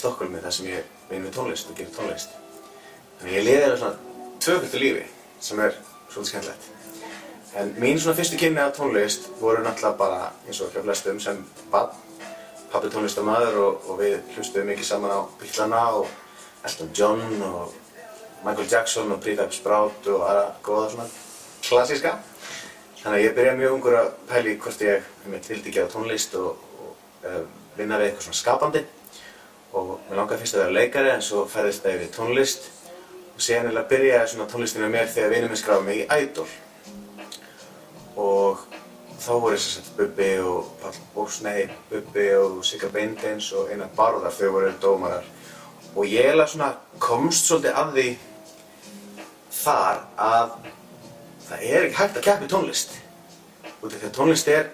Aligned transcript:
Stokkólmi 0.00 0.42
þar 0.42 0.56
sem 0.58 0.72
ég 0.72 1.06
vinn 1.12 1.28
við 1.28 1.36
tónlist 1.36 1.70
og 1.70 1.78
gerir 1.78 1.94
tónlist 1.96 2.36
Þannig 3.20 3.38
ég 3.38 3.48
liði 3.48 3.64
alveg 3.68 3.80
svona 3.84 4.36
tvöföldu 4.40 4.84
lífi 4.84 5.08
sem 5.40 5.64
er 5.64 5.80
svolítið 6.10 6.30
skemmtilegt 6.34 6.70
En 7.54 7.74
mín 7.82 7.98
svona 7.98 8.14
fyrstu 8.14 8.36
kynni 8.38 8.60
af 8.62 8.76
tónlist 8.76 9.26
voru 9.40 9.62
náttúrulega 9.64 9.98
bara 9.98 10.32
eins 10.46 10.60
og 10.62 10.70
hjá 10.70 10.82
flestum 10.84 11.18
sem 11.20 11.38
barn. 11.70 11.96
Pappi 12.70 12.86
tónlistarmaður 12.94 13.56
og, 13.58 13.88
og 13.90 13.98
við 13.98 14.20
hlustuðum 14.36 14.70
mikið 14.70 14.86
saman 14.86 15.10
á 15.10 15.20
Bílana 15.40 15.80
og 15.98 16.06
Elton 16.64 16.92
John 16.94 17.42
og 17.42 17.72
Michael 18.44 18.70
Jackson 18.70 19.10
og 19.10 19.18
Prefab 19.24 19.52
Sprout 19.52 20.06
og 20.06 20.22
aðra 20.28 20.44
góða 20.62 20.92
svona 20.92 21.08
klassíska. 21.66 22.14
Þannig 23.02 23.18
að 23.18 23.24
ég 23.24 23.34
byrjaði 23.34 23.62
mjög 23.64 23.74
ungur 23.74 23.98
að 23.98 24.12
pæli 24.30 24.56
hvort 24.62 24.86
ég 24.86 25.10
mitt 25.26 25.50
vildi 25.50 25.74
gera 25.74 25.90
tónlist 25.90 26.38
og, 26.38 26.62
og 26.78 27.26
uh, 27.26 27.42
vinna 27.74 27.98
við 27.98 28.12
eitthvað 28.12 28.28
svona 28.28 28.42
skapandi. 28.44 28.84
Og 29.70 30.00
mér 30.08 30.18
langaði 30.18 30.42
fyrst 30.42 30.56
að 30.56 30.64
vera 30.64 30.76
leikari 30.76 31.12
en 31.14 31.22
svo 31.22 31.44
ferðist 31.50 31.84
það 31.84 31.96
yfir 31.96 32.12
tónlist. 32.16 32.68
Og 33.36 33.44
síðan 33.44 33.76
að 33.76 33.90
byrjaði 33.92 34.32
svona 34.32 34.48
tónlistinu 34.50 34.90
mér 34.90 35.10
þegar 35.12 35.34
vinur 35.34 35.52
minn 35.52 35.60
skráði 35.60 35.86
mig 35.86 36.00
í 36.00 36.06
Idol. 36.24 36.46
Og 38.20 38.64
þá 39.20 39.30
voru 39.36 39.58
þess 39.58 39.78
að 39.78 39.92
Bubbi 39.98 40.30
og 40.42 40.72
Pall 40.80 40.98
Bósnei, 41.14 41.68
Bubbi 41.90 42.26
og 42.38 42.58
Sigga 42.66 42.90
Beindens 42.92 43.52
og 43.54 43.70
Einar 43.70 43.92
Bárðar, 43.96 44.34
þau 44.34 44.50
voru 44.56 44.72
dómarar. 44.82 45.28
Og 45.94 46.06
ég 46.06 46.26
eiginlega 46.26 46.50
svona 46.50 46.72
komst 47.02 47.46
svolítið 47.46 47.78
að 47.78 47.94
því 47.96 48.08
þar 49.60 50.02
að 50.16 50.54
það 51.46 51.64
er 51.68 51.86
ekki 51.86 51.98
hægt 51.98 52.18
að 52.18 52.26
keppa 52.26 52.46
í 52.46 52.50
tónlist. 52.50 52.96
Út 53.80 53.92
af 53.92 53.98
því 53.98 54.08
að 54.08 54.16
tónlist 54.16 54.50
er 54.50 54.70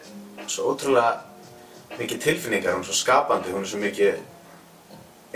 svo 0.46 0.72
ótrúlega 0.72 1.96
mikið 1.96 2.22
tilfinningar, 2.22 2.76
hún 2.76 2.84
er 2.84 2.90
svo 2.90 2.98
skapandi, 2.98 3.52
hún 3.54 3.64
er 3.64 3.70
svo 3.70 3.80
mikið 3.82 4.18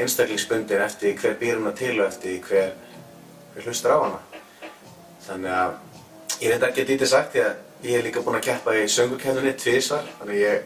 einstaklingsbundin 0.00 0.84
eftir 0.84 1.16
hver 1.20 1.38
býr 1.40 1.58
hana 1.58 1.72
til 1.76 1.96
og 1.98 2.06
eftir 2.06 2.38
hver, 2.48 2.72
hver 3.54 3.66
hlustar 3.66 3.96
á 3.96 3.98
hana 4.04 4.20
þannig 5.26 5.56
að 5.56 5.74
ég 6.40 6.52
reynda 6.52 6.70
ekki 6.70 6.86
að 6.86 6.94
lítið 6.94 7.12
sagt 7.12 7.34
því 7.34 7.44
að 7.48 7.58
Ég 7.80 7.96
hef 7.96 8.02
líka 8.04 8.20
búinn 8.20 8.36
að 8.36 8.44
keppa 8.44 8.74
í 8.76 8.82
söngurkenninni 8.92 9.54
tvísvar, 9.56 10.04
þannig 10.18 10.42
ég 10.42 10.64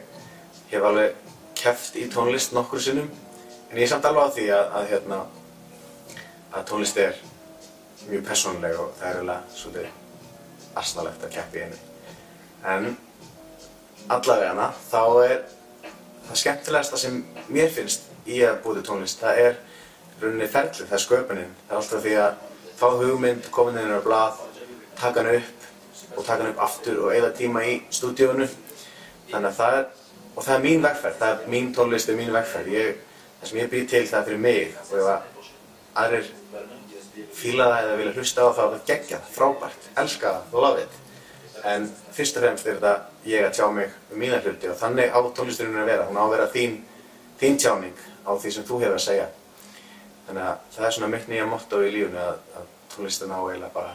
hef 0.72 0.86
alveg 0.88 1.12
keppt 1.54 1.98
í 2.02 2.08
tónlist 2.10 2.50
nokkur 2.56 2.80
sinnum. 2.82 3.06
En 3.70 3.78
ég 3.78 3.84
er 3.84 3.90
samt 3.92 4.08
alveg 4.08 4.26
á 4.26 4.34
því 4.34 4.46
að, 4.56 4.72
að, 4.80 4.86
hérna, 4.90 5.18
að 6.50 6.64
tónlist 6.72 6.98
er 6.98 7.20
mjög 8.08 8.24
persónuleg 8.26 8.80
og 8.82 8.90
það 8.98 9.12
er 9.12 9.20
alveg 9.20 9.54
svolítið 9.60 10.74
asnalegt 10.82 11.28
að 11.28 11.32
keppa 11.36 11.60
í 11.60 11.62
henni. 11.62 11.78
En 12.72 12.90
allavega 14.16 14.68
þá 14.90 15.00
er 15.28 15.38
það 16.26 16.42
skemmtilegasta 16.42 17.02
sem 17.04 17.22
mér 17.46 17.70
finnst 17.78 18.10
í 18.26 18.40
að 18.46 18.60
búið 18.64 18.84
tónlist, 18.88 19.20
það 19.20 19.40
er 19.44 19.56
rauninni 20.20 20.48
ferlið, 20.50 20.86
það 20.88 20.96
er 20.98 21.04
sköpuninn. 21.04 21.54
Það 21.66 21.74
er 21.74 21.80
alltaf 21.80 22.04
því 22.04 22.14
að 22.22 22.36
fá 22.78 22.86
hugmynd, 23.00 23.50
koma 23.54 23.74
inn 23.74 23.94
á 23.94 24.00
blað, 24.04 24.40
taka 25.00 25.22
hann 25.22 25.40
upp 25.40 26.16
og 26.16 26.24
taka 26.24 26.42
hann 26.42 26.52
upp 26.52 26.62
aftur 26.68 27.02
og 27.04 27.12
eigða 27.14 27.32
tíma 27.38 27.64
í 27.66 27.74
stúdíónu. 27.94 28.48
Þannig 29.30 29.50
að 29.50 29.58
það 29.58 29.78
er, 29.80 29.84
og 30.34 30.46
það 30.46 30.54
er 30.56 30.64
mín 30.64 30.84
vegferð, 30.84 31.20
það 31.20 31.34
er 31.34 31.52
mín 31.54 31.70
tónlist 31.74 32.12
og 32.12 32.18
mín 32.20 32.32
vegferð. 32.34 32.72
Ég, 32.74 33.04
það 33.40 33.50
sem 33.50 33.60
ég 33.62 33.70
býð 33.72 33.86
til 33.92 34.04
það 34.10 34.20
er 34.20 34.28
fyrir 34.30 34.42
mig 34.44 34.76
og 34.84 34.96
ef 34.98 35.12
að 35.12 35.30
aðrir 36.04 36.32
fíla 37.34 37.66
það 37.70 37.84
eða 37.84 37.98
vilja 37.98 38.14
hlusta 38.18 38.42
á 38.42 38.46
það, 38.46 38.54
þá 38.54 38.64
er 38.64 38.72
það 38.74 38.86
geggjað, 38.90 39.28
frábært, 39.34 39.90
elska 40.02 40.32
það, 40.32 40.56
love 40.64 40.86
it. 40.86 40.96
En 41.64 41.86
fyrst 42.12 42.38
og 42.38 42.44
fremst 42.44 42.66
er 42.66 42.80
þetta 42.80 42.94
ég 43.30 43.46
að 43.46 43.54
tjá 43.56 43.68
mig 43.72 43.94
um 44.12 44.18
mína 44.20 44.40
hluti 44.44 44.68
og 44.68 44.80
þannig 44.80 45.14
á 45.14 45.18
tónlisturinn 45.36 45.80
að 45.80 45.90
vera. 45.92 46.08
Hún 46.08 46.18
á 46.20 46.24
að 46.26 46.34
vera 46.34 46.48
þín, 46.52 46.74
þín 47.40 47.60
tjáning 47.62 48.02
á 48.24 48.32
því 48.32 48.52
sem 48.54 48.66
þú 48.68 48.80
hefur 48.82 48.98
að 48.98 49.06
segja. 49.06 49.28
Þannig 50.26 50.48
að 50.48 50.64
það 50.74 50.86
er 50.88 50.96
svona 50.96 51.12
mitt 51.12 51.28
nýja 51.28 51.46
motto 51.48 51.80
í 51.84 51.92
lífunu 51.92 52.20
að, 52.20 52.40
að 52.56 52.68
tónlistin 52.94 53.34
á 53.34 53.38
eiginlega 53.44 53.74
bara 53.74 53.94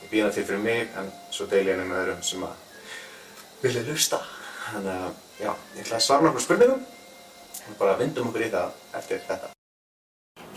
ég 0.00 0.12
býð 0.12 0.24
hana 0.24 0.34
til 0.36 0.44
fyrir 0.48 0.62
mig 0.64 0.98
en 1.00 1.10
svo 1.30 1.46
deil 1.50 1.66
ég 1.66 1.74
henni 1.74 1.88
með 1.88 2.02
öðrum 2.04 2.22
sem 2.24 2.44
að 2.46 2.54
vilja 3.60 3.84
hlusta. 3.84 4.20
Þannig 4.70 4.94
að 4.94 5.44
já, 5.44 5.50
ég 5.76 5.84
ætla 5.84 5.98
að 5.98 6.04
svara 6.06 6.26
nokkur 6.26 6.46
spurningum 6.46 6.84
og 7.70 7.78
bara 7.80 7.98
vindum 8.00 8.30
okkur 8.30 8.46
í 8.46 8.50
það 8.52 8.98
eftir 9.00 9.22
þetta. 9.28 9.52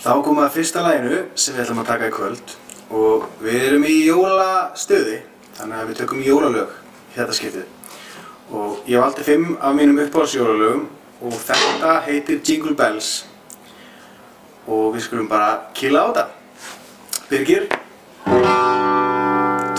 Þá 0.03 0.11
komum 0.23 0.41
við 0.41 0.47
að 0.47 0.55
fyrsta 0.57 0.83
læginu 0.87 1.19
sem 1.35 1.55
við 1.55 1.65
ætlum 1.65 1.83
að 1.83 1.91
taka 1.91 2.09
í 2.09 2.15
kvöld 2.15 2.55
og 2.93 3.27
við 3.43 3.67
erum 3.67 3.85
í 3.87 3.93
jólastöði 4.07 5.19
þannig 5.57 5.79
að 5.79 5.91
við 5.91 5.99
tökum 6.01 6.23
jólalög 6.23 6.73
þetta 7.13 7.37
skiptið. 7.37 7.69
Og 8.53 8.89
ég 8.89 9.01
aldrei 9.01 9.25
fimm 9.27 9.55
af 9.59 9.75
mínum 9.77 10.01
uppáhaldsjólalögum 10.03 10.87
og 11.23 11.34
þetta 11.39 11.97
heitir 12.03 12.41
Jingle 12.44 12.75
Bells. 12.75 13.23
Og 14.67 14.94
við 14.95 15.07
skulum 15.07 15.29
bara 15.31 15.69
kýla 15.75 16.03
á 16.03 16.07
þetta. 16.11 16.25
Birgir? 17.29 17.67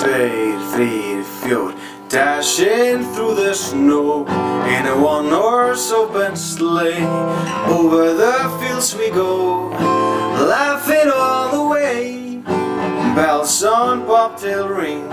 Tveir, 0.00 0.56
þrýr, 0.72 1.24
fjór. 1.42 1.74
Dashing 2.08 3.02
through 3.14 3.34
the 3.34 3.54
snow 3.54 4.24
In 4.68 4.86
a 4.86 4.94
one-horse 4.94 5.90
open 5.90 6.36
sleigh. 6.36 7.02
Over 7.66 8.14
the 8.14 8.58
fields 8.60 8.94
we 8.94 9.10
go 9.10 9.70
Laughing 10.38 11.10
all 11.12 11.50
the 11.50 11.64
way. 11.74 12.42
Bells 13.16 13.64
on 13.64 14.06
bobtail 14.06 14.68
ring 14.68 15.08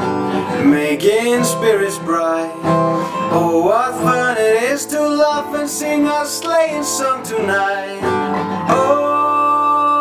Making 0.69 1.43
spirits 1.43 1.97
bright 1.99 3.00
Oh, 3.33 3.63
what 3.63 3.93
fun 4.03 4.35
it 4.37 4.63
is 4.63 4.85
to 4.87 4.99
laugh 4.99 5.55
and 5.55 5.69
sing 5.69 6.05
a 6.05 6.25
sleighing 6.25 6.83
song 6.83 7.23
tonight. 7.23 8.01
Oh, 8.67 9.95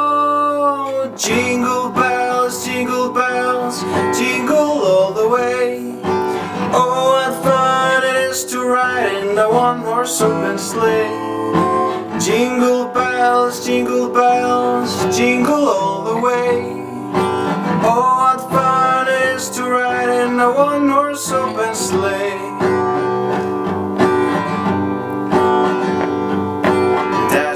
jingle 1.16 1.90
bells, 1.90 2.66
jingle 2.66 3.12
bells 3.12 3.82
Jingle 4.18 4.56
all 4.58 5.12
the 5.12 5.28
way. 5.28 6.00
Oh, 6.74 7.12
what 7.14 7.40
fun 7.44 8.02
it 8.02 8.16
is 8.30 8.44
to 8.46 8.64
ride 8.64 9.12
in 9.22 9.38
a 9.38 9.48
one-horse 9.48 10.20
open 10.22 10.58
sleigh. 10.58 11.14
Jingle 12.18 12.86
bells, 12.86 13.64
jingle 13.64 14.08
bells 14.08 15.16
Jingle 15.16 15.68
all 15.68 16.02
the 16.02 16.18
way. 16.18 16.82
Oh, 17.86 18.16
what 18.18 18.40
fun 18.50 19.06
it 19.06 19.36
is 19.36 19.48
to 19.50 19.62
ride 19.70 20.08
in 20.08 20.40
a 20.40 20.50
one-horse 20.52 21.30
open 21.30 21.76
sleigh 21.76 22.69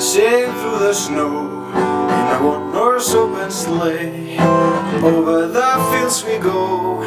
Through 0.04 0.78
the 0.80 0.92
snow 0.92 1.48
in 1.72 2.28
a 2.36 2.38
one-horse 2.46 3.14
open 3.14 3.50
sleigh. 3.50 4.38
Over 5.02 5.48
the 5.48 5.72
fields 5.90 6.22
we 6.24 6.36
go, 6.38 6.98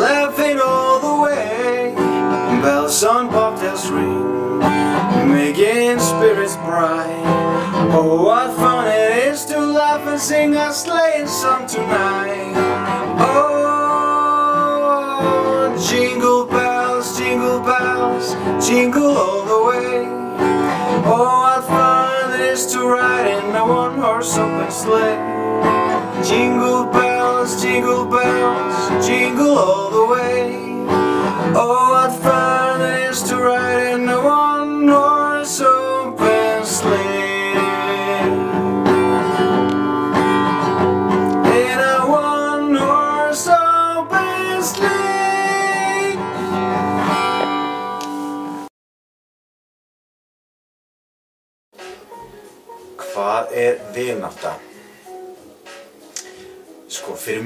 laughing 0.00 0.58
all 0.60 0.98
the 0.98 1.14
way. 1.22 1.94
Bells 2.60 3.04
on 3.04 3.28
bobtails 3.30 3.88
ring, 3.94 4.58
making 5.32 6.00
spirits 6.00 6.56
bright. 6.56 7.22
Oh, 7.94 8.24
what 8.24 8.50
fun 8.56 8.88
it 8.88 9.28
is 9.28 9.44
to 9.46 9.58
laugh 9.60 10.04
and 10.08 10.20
sing 10.20 10.56
a 10.56 10.72
sleighing 10.72 11.28
song 11.28 11.66
tonight. 11.68 12.54
Oh, 13.20 14.66
jingle 15.88 16.44
bells, 16.44 17.16
jingle 17.16 17.60
bells, 17.60 18.34
jingle 18.68 19.16
all 19.16 19.35
ride 22.86 23.26
in 23.26 23.54
a 23.56 23.64
one-horse 23.66 24.38
open 24.38 24.70
sleigh 24.70 25.36
Jingle 26.24 26.86
bells, 26.86 27.62
jingle 27.62 28.04
bells, 28.04 29.06
jingle 29.06 29.58
all 29.58 29.90
the 29.90 30.12
way. 30.12 30.56
Oh, 31.54 31.85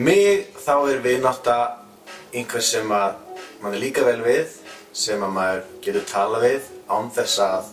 mig 0.01 0.47
þá 0.65 0.75
er 0.89 1.03
vinátta 1.05 1.57
einhver 2.33 2.63
sem 2.65 2.89
að 2.95 3.19
mann 3.61 3.75
er 3.75 3.83
líka 3.83 4.05
vel 4.07 4.21
við, 4.25 4.55
sem 4.97 5.21
að 5.23 5.35
maður 5.35 5.63
getur 5.85 6.07
tala 6.09 6.41
við 6.41 6.69
án 6.89 7.11
þess 7.15 7.41
að 7.45 7.69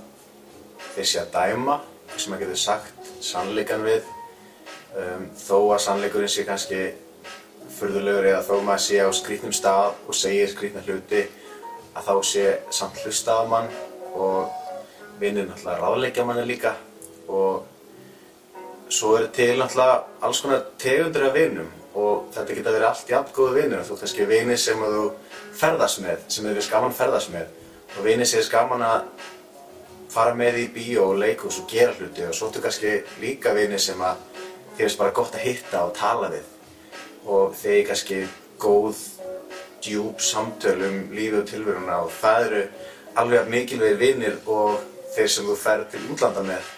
þeir 0.95 1.07
sé 1.11 1.21
að 1.21 1.31
dæma, 1.37 1.77
sem 2.17 2.33
maður 2.33 2.43
getur 2.43 2.61
sagt 2.61 3.11
sannleikan 3.23 3.85
við, 3.85 4.09
um, 4.97 5.27
þó 5.39 5.55
að 5.77 5.83
sannleikurinn 5.85 6.33
sé 6.33 6.45
kannski 6.47 6.81
furðulegur 7.77 8.29
eða 8.33 8.43
þó 8.49 8.53
maður 8.65 8.83
sé 8.89 8.99
á 8.99 9.09
skrítnum 9.15 9.55
stað 9.55 9.95
og 10.07 10.17
segir 10.17 10.51
skrítna 10.51 10.83
hluti, 10.83 11.23
að 11.95 12.11
þá 12.11 12.13
sé 12.33 12.45
samt 12.75 13.01
hlusta 13.05 13.39
á 13.39 13.43
mann 13.47 13.71
og 14.17 14.51
vinnir 15.21 15.47
náttúrulega 15.47 15.79
ráðleikja 15.81 16.27
manni 16.27 16.45
líka. 16.49 16.75
Og 17.27 17.65
svo 18.89 19.15
eru 19.17 19.31
til 19.33 19.55
náttúrulega 19.57 19.99
alls 20.27 20.43
konar 20.43 20.71
tegundur 20.81 21.29
af 21.29 21.37
vinum. 21.37 21.75
og 21.86 21.86
þetta 22.35 22.57
geta 22.57 22.73
verið 22.75 22.89
allt 22.89 23.11
jafn 23.11 23.33
góðu 23.35 23.55
vinur. 23.61 23.85
Þú 23.87 23.97
kannski 24.01 24.27
vinir 24.29 24.59
sem 24.61 24.83
að 24.83 24.97
þú 24.97 25.05
ferðast 25.57 26.03
með, 26.03 26.27
sem 26.27 26.45
þið 26.45 26.59
finnst 26.59 26.73
gaman 26.73 26.93
að 26.93 26.99
ferðast 27.01 27.33
með 27.33 27.55
og 27.97 28.05
vinir 28.05 28.29
sem 28.29 28.41
finnst 28.41 28.53
gaman 28.53 28.85
að 28.85 29.07
fara 30.13 30.35
með 30.37 30.59
í 30.61 30.67
bíó 30.73 31.11
og 31.11 31.21
leikhús 31.21 31.59
og 31.61 31.71
gera 31.71 31.95
hluti 31.97 32.25
og 32.25 32.35
svo 32.35 32.49
ertu 32.49 32.61
kannski 32.63 32.93
líka 33.21 33.53
vinir 33.57 33.81
sem 33.81 34.01
að 34.01 34.21
þið 34.77 34.83
finnst 34.83 35.01
bara 35.01 35.15
gott 35.17 35.35
að 35.35 35.45
hitta 35.47 35.83
og 35.87 35.95
tala 35.97 36.29
við 36.33 36.53
og 37.27 37.55
þeir 37.59 37.81
kannski 37.89 38.21
góð, 38.61 39.01
djúb 39.83 40.21
samtöl 40.23 40.77
um 40.87 41.01
lífið 41.13 41.41
og 41.41 41.49
tilveruna 41.51 41.97
og 42.05 42.13
það 42.21 42.45
eru 42.47 42.61
alveg 43.17 43.51
mikilvægir 43.51 43.99
vinir 44.01 44.39
og 44.45 44.79
þeir 45.15 45.29
sem 45.33 45.49
þú 45.49 45.57
ferð 45.59 45.91
til 45.91 46.03
útlanda 46.13 46.43
með. 46.45 46.71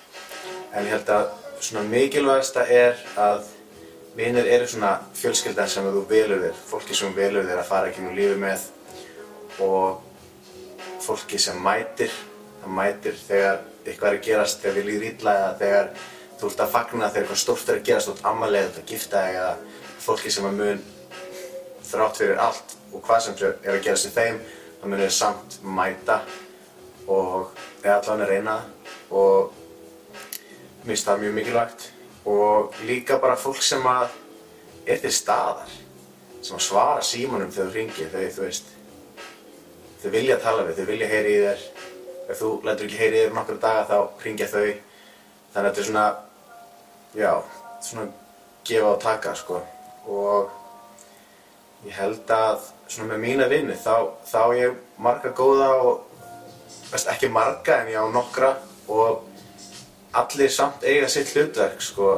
En 0.74 0.86
ég 0.86 0.94
held 0.94 1.12
að 1.14 1.32
svona 1.60 1.86
mikilvægasta 1.92 2.66
er 2.72 3.00
að 3.20 3.48
vinir 4.20 4.48
eru 4.52 4.68
svona 4.68 4.98
fjölskyldan 5.16 5.70
sem 5.72 5.86
þú 5.88 6.04
velur 6.10 6.42
þér, 6.44 6.62
fólki 6.68 6.96
sem 6.98 7.14
velur 7.16 7.46
þér 7.48 7.62
að 7.62 7.70
fara 7.70 7.90
ekki 7.90 8.04
nú 8.04 8.12
lífið 8.18 8.40
með 8.42 8.66
og 9.64 10.02
fólki 11.06 11.40
sem 11.40 11.60
mætir, 11.64 12.12
það 12.60 12.74
mætir 12.76 13.20
þegar 13.22 13.62
eitthvað 13.86 14.10
er 14.10 14.18
að 14.18 14.26
gerast, 14.26 14.60
þegar 14.62 14.76
við 14.78 14.90
líður 14.90 15.06
illa 15.10 15.36
eða 15.40 15.54
þegar 15.62 15.92
þú 16.40 16.50
ert 16.50 16.64
að 16.66 16.74
fagna 16.74 17.10
þegar 17.10 17.24
eitthvað 17.24 17.42
stórt 17.44 17.70
er 17.70 17.80
að 17.80 17.88
gerast, 17.90 18.10
þú 18.10 18.16
ert 18.16 18.28
ammalega, 18.32 18.66
þú 18.66 18.74
ert 18.74 18.82
að 18.82 18.92
gifta 18.94 19.22
eða 19.30 19.54
fólki 20.04 20.34
sem 20.36 20.50
að 20.50 20.58
mun 20.60 20.84
þrátt 21.90 22.20
fyrir 22.22 22.44
allt 22.44 22.76
og 22.90 23.06
hvað 23.06 23.24
sem 23.26 23.40
er 23.46 23.78
að 23.78 23.84
gerast 23.88 24.10
í 24.10 24.14
þeim, 24.18 24.42
þá 24.82 24.86
munir 24.92 25.16
samt 25.16 25.60
mæta 25.64 26.20
og 27.08 27.56
eða 27.86 28.02
allavega 28.02 28.30
reyna 28.34 28.58
og 29.16 29.56
mér 30.84 30.92
finnst 30.92 31.08
það 31.08 31.24
mjög 31.24 31.40
mikilvægt 31.40 31.88
og 32.26 32.76
líka 32.88 33.20
bara 33.22 33.38
fólk 33.40 33.62
sem 33.64 33.86
að 33.88 34.10
er 34.90 35.00
til 35.04 35.14
staðar 35.14 35.70
sem 36.42 36.56
að 36.56 36.66
svara 36.66 37.02
símanum 37.04 37.52
þegar 37.52 37.70
þú 37.70 37.76
ringir 37.76 38.12
þegar 38.12 38.36
þú 38.36 38.46
veist 38.48 38.76
þau 40.00 40.12
vilja 40.14 40.40
tala 40.40 40.64
við, 40.68 40.80
þau 40.80 40.90
vilja 40.90 41.10
heyri 41.12 41.34
í 41.34 41.42
þér. 41.44 41.64
Ef 42.30 42.40
þú 42.40 42.50
lætur 42.64 42.88
ekki 42.88 43.00
heyri 43.00 43.18
í 43.18 43.22
þér 43.24 43.32
um 43.32 43.40
nokkru 43.40 43.58
daga 43.60 43.86
þá 43.90 44.24
ringja 44.24 44.48
þau. 44.48 44.68
Þannig 45.54 45.60
að 45.60 45.70
þetta 45.70 45.82
er 45.82 45.88
svona 45.90 46.06
já, 47.20 47.32
svona 47.84 48.06
gefa 48.70 48.92
og 48.94 49.02
taka 49.04 49.34
sko. 49.36 49.62
Og 50.10 51.88
ég 51.88 51.98
held 51.98 52.36
að 52.36 52.70
svona 52.90 53.10
með 53.14 53.24
mína 53.26 53.50
vinni 53.52 53.76
þá, 53.80 53.96
þá 54.30 54.42
ég 54.58 54.78
marga 55.02 55.34
góða 55.36 55.70
og 55.84 56.96
ekki 57.00 57.32
marga 57.34 57.82
en 57.82 57.92
ég 57.92 58.00
á 58.00 58.08
nokkra. 58.14 58.54
Og 58.90 59.26
allir 60.14 60.50
samt 60.50 60.84
eiga 60.84 61.08
sitt 61.10 61.34
hlutverk 61.36 61.82
sko, 61.82 62.12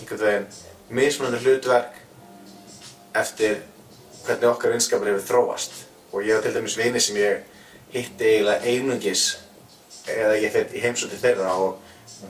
einhvern 0.00 0.20
veginn 0.24 0.48
mismunandi 0.90 1.44
hlutverk 1.44 2.00
eftir 3.14 3.60
hvernig 4.24 4.50
okkar 4.50 4.74
vinskapur 4.74 5.10
hefur 5.10 5.26
þróast. 5.28 5.78
Og 6.12 6.26
ég 6.26 6.36
hef 6.36 6.44
til 6.44 6.54
dæmis 6.54 6.76
vini 6.78 7.00
sem 7.00 7.16
ég 7.16 7.44
hitti 7.94 8.26
eiginlega 8.26 8.66
einungis 8.66 9.24
eða 10.10 10.34
ég 10.40 10.52
fyrir 10.52 10.74
í 10.74 10.82
heimsóti 10.82 11.18
þeirra 11.20 11.54
og 11.54 11.78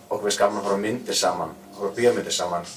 okkur 0.09 0.29
veist 0.29 0.41
gaman 0.41 0.61
að 0.61 0.69
horfa 0.69 0.83
myndir 0.85 1.17
saman, 1.17 1.55
horfa 1.79 1.97
bíómyndir 1.97 2.35
saman. 2.35 2.69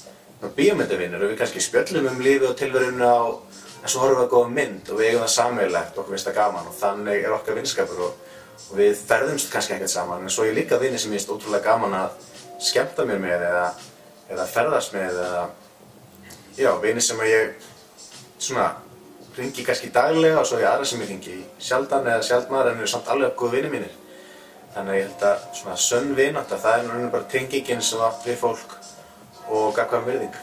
Bíómyndavinnir 0.56 1.22
og 1.22 1.30
við 1.30 1.38
kannski 1.40 1.62
spjöllum 1.62 2.10
um 2.10 2.20
lífi 2.24 2.48
og 2.48 2.56
tilveruna 2.58 3.12
og 3.24 3.60
en 3.84 3.92
svo 3.92 4.02
horfum 4.02 4.18
við 4.18 4.24
að 4.26 4.32
góða 4.32 4.52
mynd 4.56 4.90
og 4.90 4.98
við 4.98 5.08
eigum 5.10 5.22
það 5.22 5.32
sammeilegt 5.34 5.98
okkur 6.00 6.14
finnst 6.14 6.28
það 6.28 6.38
gaman 6.40 6.68
og 6.68 6.76
þannig 6.78 7.24
er 7.24 7.36
okkar 7.36 7.58
vinskapur 7.58 8.02
og 8.08 8.23
og 8.70 8.78
við 8.78 8.94
ferðumst 8.98 9.52
kannski 9.52 9.76
ekkert 9.76 9.92
saman 9.92 10.24
en 10.24 10.32
svo 10.32 10.46
ég 10.48 10.56
líka 10.56 10.78
vini 10.82 10.98
sem 10.98 11.12
ég 11.12 11.20
finnst 11.20 11.34
ótrúlega 11.34 11.64
gaman 11.72 11.96
að 11.98 12.16
skemmta 12.62 13.04
mér 13.08 13.20
með 13.22 13.46
eða, 13.50 13.66
eða 14.30 14.48
ferðast 14.50 14.94
með 14.94 15.20
eða 15.26 15.44
já, 16.56 16.70
vini 16.82 17.02
sem 17.02 17.20
ég 17.28 17.54
svona 18.38 18.70
ringi 19.36 19.64
kannski 19.66 19.90
daglega 19.94 20.40
og 20.40 20.46
svo 20.46 20.58
er 20.58 20.64
ég 20.64 20.70
aðra 20.70 20.88
sem 20.88 21.02
ég 21.02 21.10
ringi 21.10 21.36
sjaldan 21.58 22.06
eða 22.06 22.22
sjaldnar 22.22 22.70
en 22.70 22.80
eru 22.80 22.90
samt 22.90 23.10
alveg 23.10 23.34
góð 23.38 23.56
vini 23.58 23.72
mínir. 23.72 23.92
Þannig 24.74 24.90
að 24.90 24.98
ég 24.98 25.06
held 25.08 25.24
að 25.28 25.44
svona 25.58 25.76
sönn 25.78 26.14
vinátta 26.18 26.58
það 26.58 26.78
er 26.78 26.84
náttúrulega 26.86 27.12
bara 27.14 27.30
tengingin 27.34 27.82
sem 27.82 28.02
átt 28.02 28.26
við 28.26 28.40
fólk 28.40 28.76
og 29.50 29.74
gagvaðum 29.76 30.08
virðing. 30.10 30.40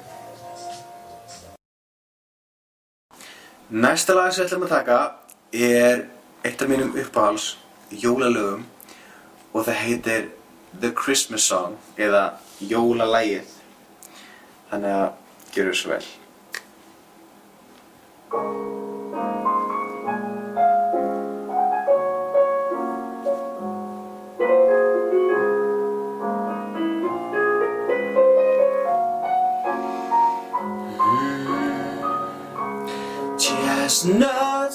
Næsta 3.72 4.16
lag 4.16 4.32
sem 4.34 4.44
við 4.44 4.50
ætlum 4.50 4.68
að 4.68 4.74
taka 4.76 5.00
er 5.56 6.06
eitt 6.44 6.62
af 6.62 6.72
mínum 6.72 6.96
uppáhals 7.00 7.54
jólalögum 7.92 8.66
og 9.54 9.66
það 9.66 9.82
heitir 9.84 10.30
The 10.80 10.94
Christmas 10.96 11.48
Song 11.52 11.76
eða 12.00 12.38
Jólalægið 12.62 13.58
þannig 14.72 14.98
að 15.02 15.08
gera 15.56 15.76
svo 15.76 15.96
vel 15.96 16.06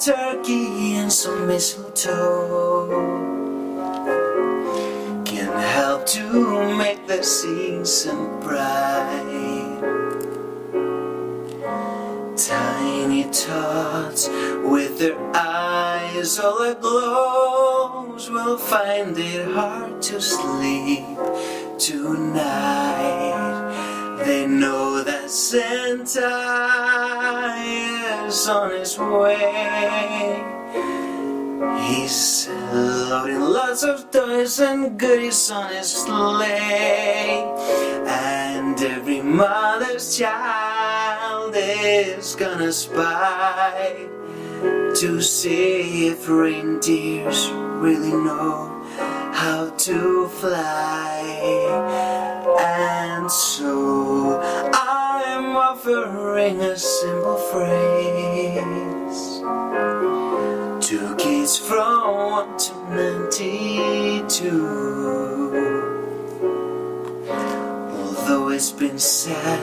turkey 0.00 0.94
and 0.94 1.12
some 1.12 1.46
mistletoe 1.46 2.88
can 5.26 5.52
help 5.60 6.06
to 6.06 6.74
make 6.78 7.06
the 7.06 7.22
season 7.22 8.40
bright. 8.40 9.76
Tiny 12.34 13.24
tots 13.24 14.28
with 14.64 14.98
their 14.98 15.18
eyes 15.36 16.38
all 16.38 16.62
aglow 16.62 18.16
will 18.30 18.56
find 18.56 19.18
it 19.18 19.52
hard 19.52 20.00
to 20.00 20.18
sleep 20.18 21.04
tonight. 21.78 23.36
They 24.24 24.46
know 24.46 25.02
that 25.02 25.28
Santa 25.28 26.30
is 28.30 28.48
on 28.48 28.70
his 28.70 28.96
way. 28.96 30.40
He's 31.88 32.48
loading 32.72 33.40
lots 33.40 33.82
of 33.82 34.08
toys 34.12 34.60
and 34.60 34.96
goodies 34.96 35.50
on 35.50 35.72
his 35.72 35.90
sleigh. 35.90 37.42
And 38.06 38.80
every 38.80 39.20
mother's 39.20 40.16
child 40.16 41.54
is 41.56 42.36
gonna 42.36 42.72
spy 42.72 44.06
to 45.00 45.20
see 45.20 46.06
if 46.06 46.28
reindeers 46.28 47.50
really 47.84 48.12
know 48.12 48.84
how 49.32 49.70
to 49.70 50.28
fly. 50.28 51.18
And 52.60 53.28
so 53.28 54.40
I'm 54.72 55.56
offering 55.56 56.19
a 56.40 56.76
simple 56.78 57.36
phrase 57.36 58.60
Two 60.80 61.14
kids 61.16 61.58
from 61.58 62.30
1 62.30 62.56
to 62.58 62.72
92. 62.94 64.48
Although 67.92 68.48
it 68.48 68.54
it's 68.54 68.72
been 68.72 68.98
said 68.98 69.60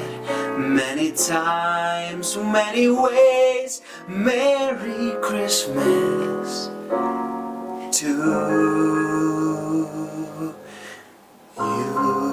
many 0.60 1.14
times, 1.14 2.38
many 2.38 2.90
ways. 2.90 3.82
Merry 4.08 5.16
Christmas 5.20 6.70
to 8.00 8.08
you. 11.58 12.27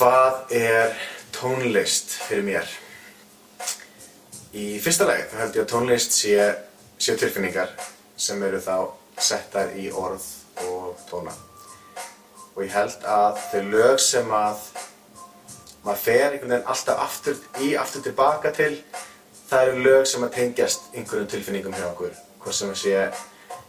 Hvað 0.00 0.52
er 0.56 0.94
tónlist 1.28 2.14
fyrir 2.24 2.44
mér? 2.46 2.68
Í 4.56 4.78
fyrsta 4.80 5.04
lagi 5.04 5.26
þá 5.28 5.34
held 5.42 5.58
ég 5.58 5.66
að 5.66 5.74
tónlist 5.74 6.14
sé, 6.16 6.46
sé 6.96 7.18
tilfinningar 7.20 7.74
sem 8.16 8.40
eru 8.46 8.62
þá 8.64 8.76
settar 9.20 9.74
í 9.76 9.90
orð 9.92 10.24
og 10.64 11.02
tóna. 11.10 11.34
Og 12.54 12.62
ég 12.64 12.72
held 12.72 13.04
að 13.04 13.42
þau 13.50 13.68
lög 13.74 14.00
sem 14.00 14.32
að 14.38 14.64
maður 15.84 16.00
fer 16.06 16.24
einhvern 16.30 16.54
veginn 16.54 16.72
alltaf 16.72 17.04
aftur 17.04 17.36
í, 17.60 17.70
aftur 17.84 18.06
tilbaka 18.08 18.54
til, 18.56 18.72
það 19.52 19.66
eru 19.66 19.84
lög 19.90 20.08
sem 20.08 20.24
að 20.24 20.34
tengjast 20.38 20.90
einhverjum 20.94 21.28
tilfinningum 21.34 21.76
hjá 21.76 21.90
okkur. 21.90 22.16
Hvað 22.40 22.58
sem 22.62 22.72
að 22.72 22.80
sé 22.86 22.96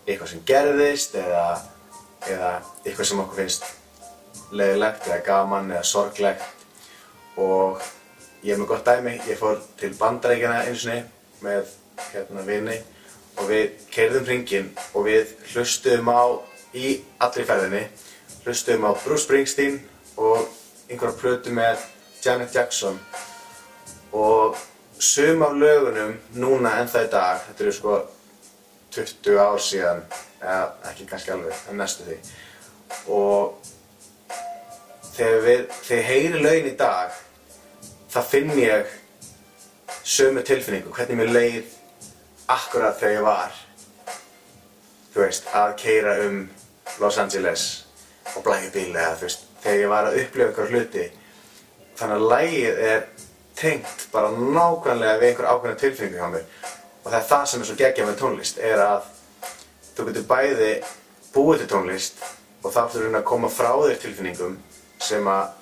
eitthvað 0.07 0.31
sem 0.37 0.47
gerðist 0.47 1.19
eða, 1.25 1.45
eða 2.31 2.55
eitthvað 2.85 3.11
sem 3.11 3.25
okkur 3.27 3.43
finnst 3.43 3.71
leiðilegt 4.51 5.07
eða 5.07 5.23
gaman 5.25 5.71
eða 5.71 5.83
sorglegt. 5.87 6.45
Og 7.39 7.81
ég 8.43 8.53
hef 8.53 8.61
með 8.61 8.69
gott 8.73 8.87
dæmi, 8.87 9.17
ég 9.29 9.39
fór 9.39 9.59
til 9.79 9.93
bandarækjana 9.99 10.63
eins 10.67 10.85
og 10.85 10.93
niður 10.93 11.09
með 11.41 11.75
hérna 12.11 12.45
vini 12.45 12.77
og 13.39 13.47
við 13.49 13.85
keirðum 13.93 14.25
hringin 14.27 14.71
og 14.93 15.05
við 15.07 15.35
hlustuðum 15.51 16.09
á 16.11 16.23
í 16.77 16.95
allri 17.21 17.45
ferðinni 17.47 17.85
hlustuðum 18.45 18.87
á 18.89 18.91
Bruce 19.03 19.25
Springsteen 19.25 19.79
og 20.17 20.47
einhverja 20.89 21.17
plötu 21.17 21.53
með 21.55 21.83
Janet 22.23 22.55
Jackson. 22.55 22.99
Og 24.11 24.57
sum 24.99 25.41
af 25.41 25.53
lögunum 25.55 26.17
núna 26.33 26.75
en 26.81 26.89
það 26.89 27.07
í 27.07 27.11
dag, 27.11 27.43
þetta 27.47 27.63
eru 27.63 27.75
sko 27.75 27.99
20 28.91 29.39
ár 29.39 29.61
síðan, 29.63 30.01
eða 30.41 30.65
ekki 30.91 31.07
kannski 31.09 31.31
alveg, 31.33 31.61
en 31.69 31.79
næstu 31.79 32.07
því. 32.09 32.17
Og 33.07 33.70
þegar, 35.21 35.43
við, 35.45 35.61
þegar 35.85 36.07
heyri 36.09 36.41
lögin 36.41 36.71
í 36.71 36.77
dag 36.79 37.19
þá 38.11 38.19
finn 38.27 38.51
ég 38.57 38.97
sömu 40.01 40.41
tilfinningu, 40.45 40.91
hvernig 40.95 41.19
mér 41.19 41.33
leið 41.35 41.75
akkurat 42.49 42.97
þegar 42.97 43.13
ég 43.19 43.27
var 43.27 43.59
þú 45.13 45.23
veist, 45.25 45.49
að 45.53 45.75
keira 45.81 46.17
um 46.25 46.43
Los 47.01 47.19
Angeles 47.21 47.65
og 48.33 48.43
blæði 48.45 48.71
bíl 48.73 48.89
eða 48.95 49.17
þú 49.19 49.27
veist, 49.27 49.45
þegar 49.61 49.81
ég 49.83 49.91
var 49.91 50.09
að 50.09 50.19
upplifa 50.23 50.47
einhver 50.49 50.73
hluti 50.73 51.07
þannig 51.99 52.17
að 52.17 52.29
lægið 52.31 52.83
er 52.89 53.05
tengt 53.61 54.07
bara 54.13 54.31
nákvæmlega 54.33 55.19
við 55.21 55.27
einhver 55.29 55.49
ákveðna 55.51 55.79
tilfinningu 55.83 56.17
hjá 56.17 56.29
mér. 56.33 56.45
Og 57.01 57.09
það 57.11 57.19
er 57.19 57.27
það 57.29 57.43
sem 57.51 57.61
er 57.61 57.69
svo 57.69 57.77
geggjað 57.77 58.09
með 58.09 58.19
tónlist 58.21 58.61
er 58.61 58.81
að 58.81 59.09
þú 59.91 60.07
getur 60.07 60.27
bæði 60.31 60.71
búið 61.35 61.61
til 61.61 61.69
tónlist 61.75 62.23
og 62.61 62.73
þá 62.73 62.81
ertu 62.87 63.05
að 63.11 63.27
koma 63.27 63.51
frá 63.53 63.71
þér 63.83 64.01
tilfinningum 64.01 64.57
sem 65.01 65.27
að 65.27 65.57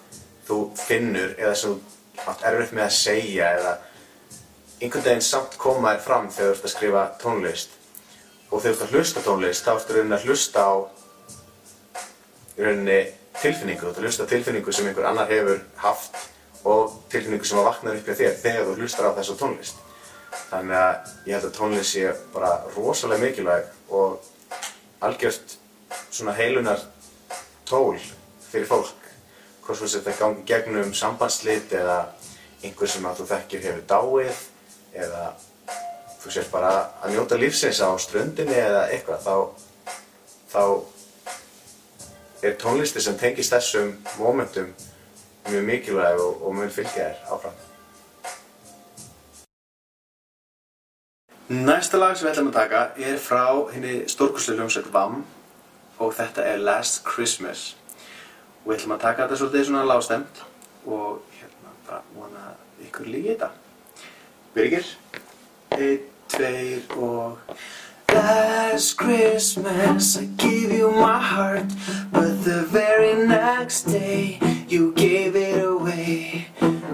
þú 0.50 0.60
finnur 0.80 1.36
eða 1.38 1.56
sem 1.58 1.76
þú 1.76 2.30
átt 2.30 2.46
erfitt 2.50 2.74
með 2.76 2.86
að 2.86 2.96
segja 2.98 3.52
eða 3.60 3.76
einhvern 4.80 5.06
veginn 5.06 5.26
samt 5.26 5.58
koma 5.60 5.94
þér 5.94 6.04
fram 6.06 6.30
þegar 6.32 6.50
þú 6.50 6.56
ert 6.56 6.66
að 6.66 6.74
skrifa 6.74 7.04
tónlist. 7.22 7.76
Og 8.50 8.64
þegar 8.64 8.76
þú 8.76 8.84
ert 8.84 8.86
að 8.86 8.96
hlusta 8.96 9.24
tónlist 9.26 9.68
þá 9.68 9.72
ertu 9.76 10.04
að 10.04 10.26
hlusta 10.28 10.66
á 10.66 10.74
í 12.60 12.66
rauninni 12.66 13.00
tilfinningu, 13.40 13.84
þú 13.84 13.90
ert 13.92 14.00
að 14.00 14.08
hlusta 14.08 14.28
á 14.28 14.32
tilfinningu 14.34 14.76
sem 14.76 14.90
einhver 14.90 15.10
annar 15.10 15.30
hefur 15.32 15.62
haft 15.84 16.18
og 16.68 16.98
tilfinningu 17.12 17.48
sem 17.48 17.60
að 17.60 17.70
vakna 17.70 17.96
upp 17.96 18.10
hjá 18.10 18.18
þér 18.20 18.40
þegar 18.42 18.68
þú 18.68 18.76
hlustar 18.80 19.12
á 19.12 19.18
þessu 19.20 19.38
tónlist. 19.40 19.84
Þannig 20.50 20.80
að 20.80 21.14
ég 21.30 21.36
held 21.36 21.50
að 21.50 21.58
tónlist 21.58 21.96
sé 21.96 22.14
bara 22.34 22.54
rosalega 22.76 23.24
mikilvæg 23.24 23.94
og 23.96 24.26
algjört 25.06 25.56
svona 26.12 26.36
heilunar 26.36 26.82
tól 27.70 28.00
fyrir 28.50 28.68
fólk 28.68 28.99
hvort 29.70 29.78
svo 29.78 30.00
þetta 30.00 30.18
gangi 30.18 30.46
gegnum 30.50 30.94
sambandslit 30.98 31.74
eða 31.78 32.00
einhver 32.64 32.90
sem 32.90 33.06
að 33.06 33.20
þú 33.22 33.26
þekkir 33.30 33.66
hefur 33.68 33.84
dáið 33.92 34.40
eða 34.98 35.26
þú 36.20 36.32
sést 36.34 36.52
bara 36.52 36.72
að 37.04 37.14
njóta 37.14 37.38
lífsins 37.38 37.82
á 37.86 37.94
ströndinni 38.02 38.58
eða 38.58 38.88
eitthvað 38.90 39.22
þá, 39.28 39.36
þá 40.50 40.64
er 42.50 42.58
tónlisti 42.58 43.04
sem 43.04 43.18
tengist 43.20 43.54
þessum 43.54 43.94
mómentum 44.18 44.74
mjög 45.50 45.66
mikilvæg 45.70 46.22
og, 46.24 46.42
og 46.44 46.56
mun 46.58 46.74
fylgja 46.74 47.06
þér 47.06 47.34
áfram. 47.36 47.66
Næsta 51.50 51.98
lag 51.98 52.18
sem 52.18 52.26
við 52.28 52.34
ætlum 52.34 52.50
að 52.52 52.58
taka 52.58 52.82
er 52.98 53.22
frá 53.22 53.46
henni 53.74 54.02
stórkurslega 54.10 54.64
hljómsveit 54.64 54.90
VAM 54.94 55.22
og 56.00 56.14
þetta 56.18 56.46
er 56.46 56.62
Last 56.62 57.06
Christmas 57.06 57.79
og 58.64 58.72
við 58.72 58.78
ætlum 58.78 58.96
að 58.98 59.04
taka 59.08 59.26
þetta 59.26 59.42
svolítið 59.42 59.68
svona 59.70 59.88
lágstemt 59.90 60.46
og 60.86 61.40
hérna 61.40 61.76
bara 61.88 62.02
vona 62.16 62.54
ykkur 62.86 63.10
líki 63.10 63.34
þetta. 63.34 63.52
Birgir, 64.54 64.88
einn, 65.78 66.08
tveir 66.30 66.82
og 66.98 67.38
Last 68.14 68.98
Christmas 68.98 70.18
I 70.18 70.26
gave 70.38 70.72
you 70.72 70.92
my 70.92 71.20
heart 71.20 71.68
But 72.12 72.44
the 72.44 72.64
very 72.64 73.14
next 73.28 73.84
day 73.84 74.40
you 74.68 74.94
gave 74.94 75.36
it 75.36 75.64
away 75.64 76.48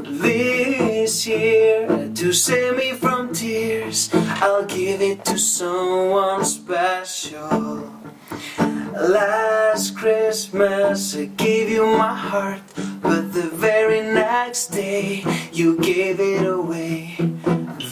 This 0.04 1.26
year 1.26 2.10
to 2.16 2.34
save 2.34 2.78
me 2.78 2.94
from 2.94 3.34
tears 3.34 4.10
I'll 4.14 4.66
give 4.66 5.02
it 5.02 5.24
to 5.26 5.38
someone 5.38 6.44
special 6.44 7.95
Last 8.96 9.98
Christmas 9.98 11.18
I 11.18 11.26
gave 11.26 11.70
you 11.70 11.86
my 11.86 12.16
heart 12.16 12.62
But 13.02 13.34
the 13.34 13.50
very 13.52 14.00
next 14.00 14.68
day 14.68 15.22
you 15.52 15.78
gave 15.80 16.22
it 16.22 16.48
away. 16.48 17.18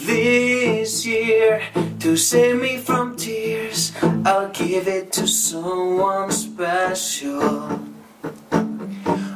This 0.06 1.04
year 1.04 1.60
to 2.00 2.16
save 2.16 2.58
me 2.58 2.78
from 2.78 3.16
tears 3.16 3.92
I'll 4.24 4.48
give 4.48 4.88
it 4.88 5.12
to 5.12 5.28
someone 5.28 6.32
special. 6.32 7.80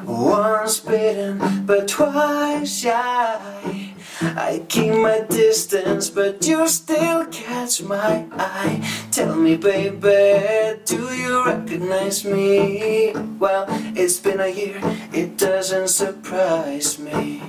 Once 0.06 0.80
bitten 0.80 1.66
but 1.66 1.86
twice 1.86 2.80
shy 2.80 3.87
I 4.20 4.64
keep 4.68 4.94
my 4.94 5.20
distance 5.28 6.10
but 6.10 6.46
you 6.46 6.66
still 6.68 7.26
catch 7.26 7.82
my 7.82 8.26
eye 8.32 8.80
Tell 9.12 9.34
me 9.34 9.56
baby, 9.56 10.80
do 10.84 11.14
you 11.14 11.44
recognize 11.44 12.24
me? 12.24 13.12
Well, 13.38 13.66
it's 13.96 14.18
been 14.20 14.40
a 14.40 14.48
year, 14.48 14.80
it 15.12 15.36
doesn't 15.36 15.88
surprise 15.88 16.98
me 16.98 17.42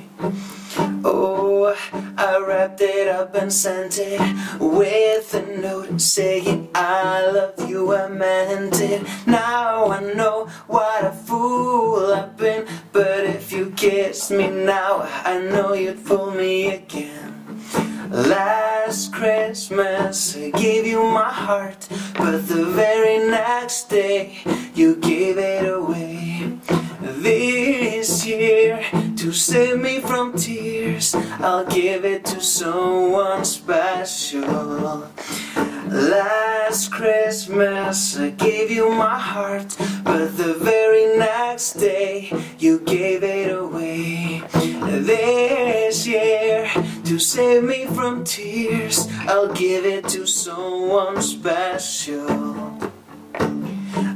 Oh, 1.03 1.75
I 2.17 2.43
wrapped 2.45 2.81
it 2.81 3.07
up 3.07 3.36
and 3.36 3.51
sent 3.51 3.98
it 4.00 4.19
with 4.59 5.33
a 5.33 5.45
note 5.62 6.00
saying 6.00 6.69
I 6.75 7.29
love 7.31 7.69
you, 7.69 7.95
I 7.95 8.07
meant 8.07 8.79
it. 8.81 9.05
Now 9.25 9.89
I 9.91 10.13
know 10.13 10.48
what 10.67 11.05
a 11.05 11.12
fool 11.12 12.13
I've 12.13 12.36
been, 12.38 12.67
but 12.91 13.25
if 13.25 13.51
you 13.51 13.71
kissed 13.75 14.31
me 14.31 14.50
now, 14.50 15.07
I 15.24 15.39
know 15.39 15.74
you'd 15.74 16.00
fool 16.00 16.31
me 16.31 16.75
again. 16.75 17.62
Last 18.09 19.13
Christmas 19.13 20.36
I 20.36 20.50
gave 20.51 20.86
you 20.86 21.03
my 21.03 21.31
heart, 21.31 21.88
but 22.15 22.48
the 22.48 22.65
very 22.65 23.19
next 23.29 23.89
day 23.89 24.39
you 24.74 24.95
gave 24.95 25.38
it 25.38 25.69
away. 25.69 26.57
This 27.01 28.25
year, 28.25 28.83
to 29.19 29.33
save 29.33 29.77
me 29.77 29.99
from 29.99 30.31
tears, 30.38 31.13
I'll 31.39 31.65
give 31.65 32.05
it 32.05 32.23
to 32.23 32.39
someone 32.39 33.43
special. 33.43 35.09
Last 35.89 36.89
Christmas 36.93 38.17
I 38.17 38.29
gave 38.29 38.71
you 38.71 38.89
my 38.91 39.19
heart, 39.19 39.75
but 40.05 40.38
the 40.38 40.53
very 40.53 41.17
next 41.17 41.73
day 41.73 42.31
you 42.59 42.79
gave 42.79 43.23
it 43.23 43.51
away. 43.51 44.41
This 44.53 46.07
year, 46.07 46.71
to 47.03 47.19
save 47.19 47.63
me 47.63 47.88
from 47.88 48.23
tears, 48.23 49.09
I'll 49.27 49.51
give 49.51 49.83
it 49.83 50.07
to 50.15 50.25
someone 50.25 51.21
special. 51.21 52.79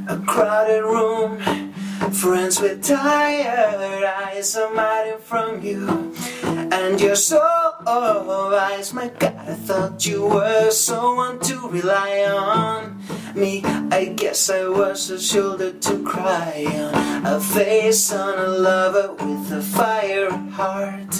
A 0.08 0.18
crowded 0.26 0.82
room, 0.82 1.63
friends 2.12 2.60
with 2.60 2.82
tired 2.82 4.04
eyes 4.04 4.56
are 4.56 4.74
hiding 4.74 5.18
from 5.18 5.62
you, 5.62 6.14
and 6.42 7.00
you're 7.00 7.16
so 7.16 7.40
eyes. 7.86 8.92
My 8.92 9.08
God, 9.08 9.34
I 9.36 9.54
thought 9.54 10.06
you 10.06 10.26
were 10.26 10.70
someone 10.70 11.38
to 11.40 11.68
rely 11.68 12.24
on. 12.24 13.02
Me, 13.34 13.62
I 13.90 14.12
guess 14.16 14.50
I 14.50 14.68
was 14.68 15.10
a 15.10 15.18
shoulder 15.18 15.72
to 15.72 16.02
cry 16.04 16.64
on. 16.68 17.26
A 17.26 17.40
face 17.40 18.12
on 18.12 18.38
a 18.38 18.48
lover 18.48 19.12
with 19.14 19.52
a 19.52 19.62
fire 19.62 20.30
heart. 20.30 21.14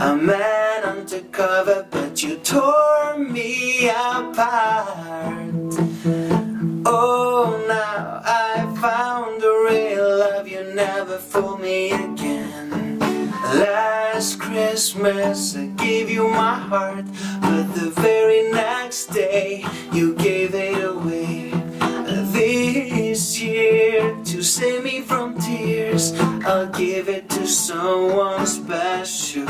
A 0.00 0.16
man 0.16 0.84
undercover, 0.84 1.86
but 1.90 2.22
you 2.22 2.36
tore 2.36 3.18
me 3.18 3.88
apart. 3.88 5.48
Oh, 6.86 7.64
now 7.68 8.22
I 8.24 8.47
found 8.80 9.42
a 9.42 9.66
real 9.68 10.18
love. 10.18 10.46
You 10.46 10.62
never 10.74 11.18
fool 11.18 11.58
me 11.58 11.90
again. 11.90 12.98
Last 13.40 14.40
Christmas 14.40 15.56
I 15.56 15.66
gave 15.66 16.08
you 16.08 16.28
my 16.28 16.54
heart, 16.54 17.06
but 17.40 17.64
the 17.74 17.90
very 17.90 18.50
next 18.52 19.06
day 19.06 19.64
you 19.92 20.14
gave 20.14 20.54
it 20.54 20.84
away. 20.84 21.50
This 22.32 23.40
year, 23.40 24.16
to 24.26 24.42
save 24.42 24.84
me 24.84 25.00
from 25.00 25.36
tears, 25.40 26.12
I'll 26.46 26.68
give 26.68 27.08
it 27.08 27.28
to 27.30 27.48
someone 27.48 28.46
special. 28.46 29.46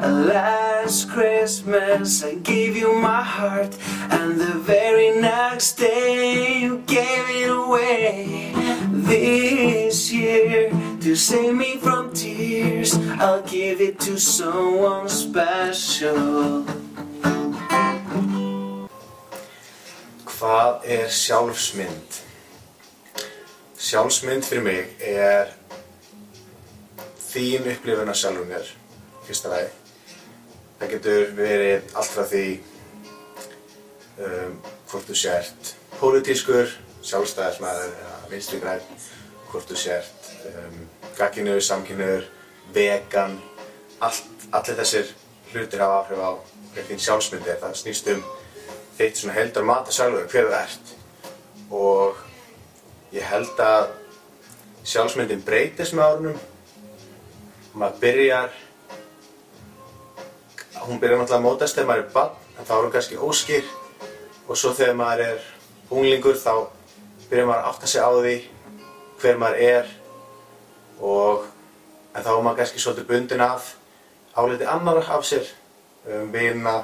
Last 0.00 0.63
Christmas 1.74 2.22
I 2.22 2.34
gave 2.36 2.76
you 2.76 2.94
my 2.94 3.22
heart 3.22 3.76
And 4.10 4.40
the 4.40 4.54
very 4.54 5.10
next 5.20 5.72
day 5.74 6.60
you 6.60 6.78
gave 6.86 7.26
it 7.28 7.50
away 7.50 8.52
This 8.92 10.12
year 10.12 10.70
to 11.00 11.16
save 11.16 11.54
me 11.54 11.76
from 11.78 12.12
tears 12.12 12.94
I'll 13.18 13.42
give 13.42 13.80
it 13.80 13.98
to 14.00 14.18
someone 14.18 15.08
special 15.08 16.64
Hvað 20.24 20.84
er 20.84 21.06
sjálfsmynd? 21.08 22.18
Sjálfsmynd 23.80 24.44
fyrir 24.44 24.66
mig 24.66 24.90
er 25.00 25.54
þín 27.30 27.70
upplifun 27.72 28.12
af 28.12 28.20
sjálfum 28.20 28.52
mér, 28.52 28.68
fyrsta 29.24 29.48
lagi. 29.54 29.83
Það 30.84 30.90
getur 30.98 31.30
verið 31.32 31.94
allt 31.96 32.10
frá 32.12 32.24
því 32.28 32.40
um, 34.20 34.56
hvort 34.90 35.06
þú 35.08 35.14
sért 35.16 35.68
pólitískur, 35.96 36.72
sjálfstæðismæður 37.08 37.94
eða 38.02 38.18
vinstri 38.28 38.58
græn, 38.60 38.82
hvort 39.48 39.70
þú 39.70 39.78
sért 39.80 40.26
um, 40.50 40.74
gagginur, 41.16 41.62
samkynur, 41.64 42.26
vegan, 42.76 43.38
allt, 44.04 44.44
allir 44.52 44.76
þessir 44.82 45.14
hlutir 45.54 45.80
hafa 45.80 46.02
áhrif 46.02 46.20
á 46.20 46.30
hver 46.74 46.86
þín 46.90 47.00
sjálfsmynd 47.06 47.48
er. 47.48 47.56
Það 47.62 47.80
snýst 47.80 48.12
um 48.12 48.20
þitt 48.98 49.22
svona 49.22 49.38
heldar 49.38 49.64
mata 49.70 49.96
sjálfur, 49.96 50.28
hver 50.34 50.50
þú 50.50 50.58
ert. 50.58 50.92
Og 51.80 52.20
ég 53.16 53.24
held 53.32 53.64
að 53.70 53.88
sjálfsmyndin 54.84 55.48
breytist 55.48 55.96
með 55.96 56.10
árunum. 56.10 56.44
Maður 57.72 58.04
byrjar 58.04 58.60
hún 60.84 61.00
byrjar 61.00 61.20
náttúrulega 61.20 61.40
að 61.40 61.44
mótast 61.46 61.76
þegar 61.76 61.88
maður 61.88 62.04
er 62.04 62.12
barn, 62.14 62.38
en 62.58 62.68
þá 62.68 62.72
er 62.76 62.82
hún 62.84 62.94
kannski 62.94 63.20
óskýr. 63.20 63.68
Og 64.44 64.58
svo 64.60 64.72
þegar 64.76 64.96
maður 64.98 65.22
er 65.26 65.46
unglingur 65.90 66.38
þá 66.40 66.52
byrjar 67.30 67.48
maður 67.48 67.62
að 67.62 67.70
átta 67.70 67.90
sig 67.90 68.04
á 68.04 68.10
því 68.14 68.34
hver 69.22 69.40
maður 69.40 69.62
er. 69.68 69.92
Og 71.00 71.46
en 72.14 72.22
þá 72.22 72.30
er 72.34 72.44
maður 72.46 72.60
kannski 72.60 72.84
svolítið 72.84 73.08
bundin 73.10 73.44
af 73.44 73.72
áliti 74.34 74.68
annar 74.68 75.00
af 75.02 75.26
sér 75.26 75.48
um, 76.06 76.30
vina, 76.32 76.76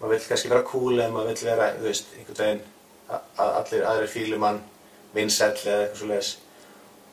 maður 0.00 0.14
vill 0.14 0.28
kannski 0.30 0.52
vera 0.52 0.66
cool 0.66 0.96
eða 0.98 1.12
maður 1.14 1.32
vill 1.32 1.50
vera, 1.50 1.70
þú 1.76 1.88
veist, 1.88 2.14
einhvern 2.16 2.40
veginn 2.42 2.64
að 3.12 3.56
allir 3.60 3.86
aðrir 3.90 4.12
fílu 4.12 4.40
mann 4.40 4.62
vinsæll 5.12 5.52
eða 5.52 5.78
eitthvað 5.84 6.00
svoleiðis. 6.00 6.34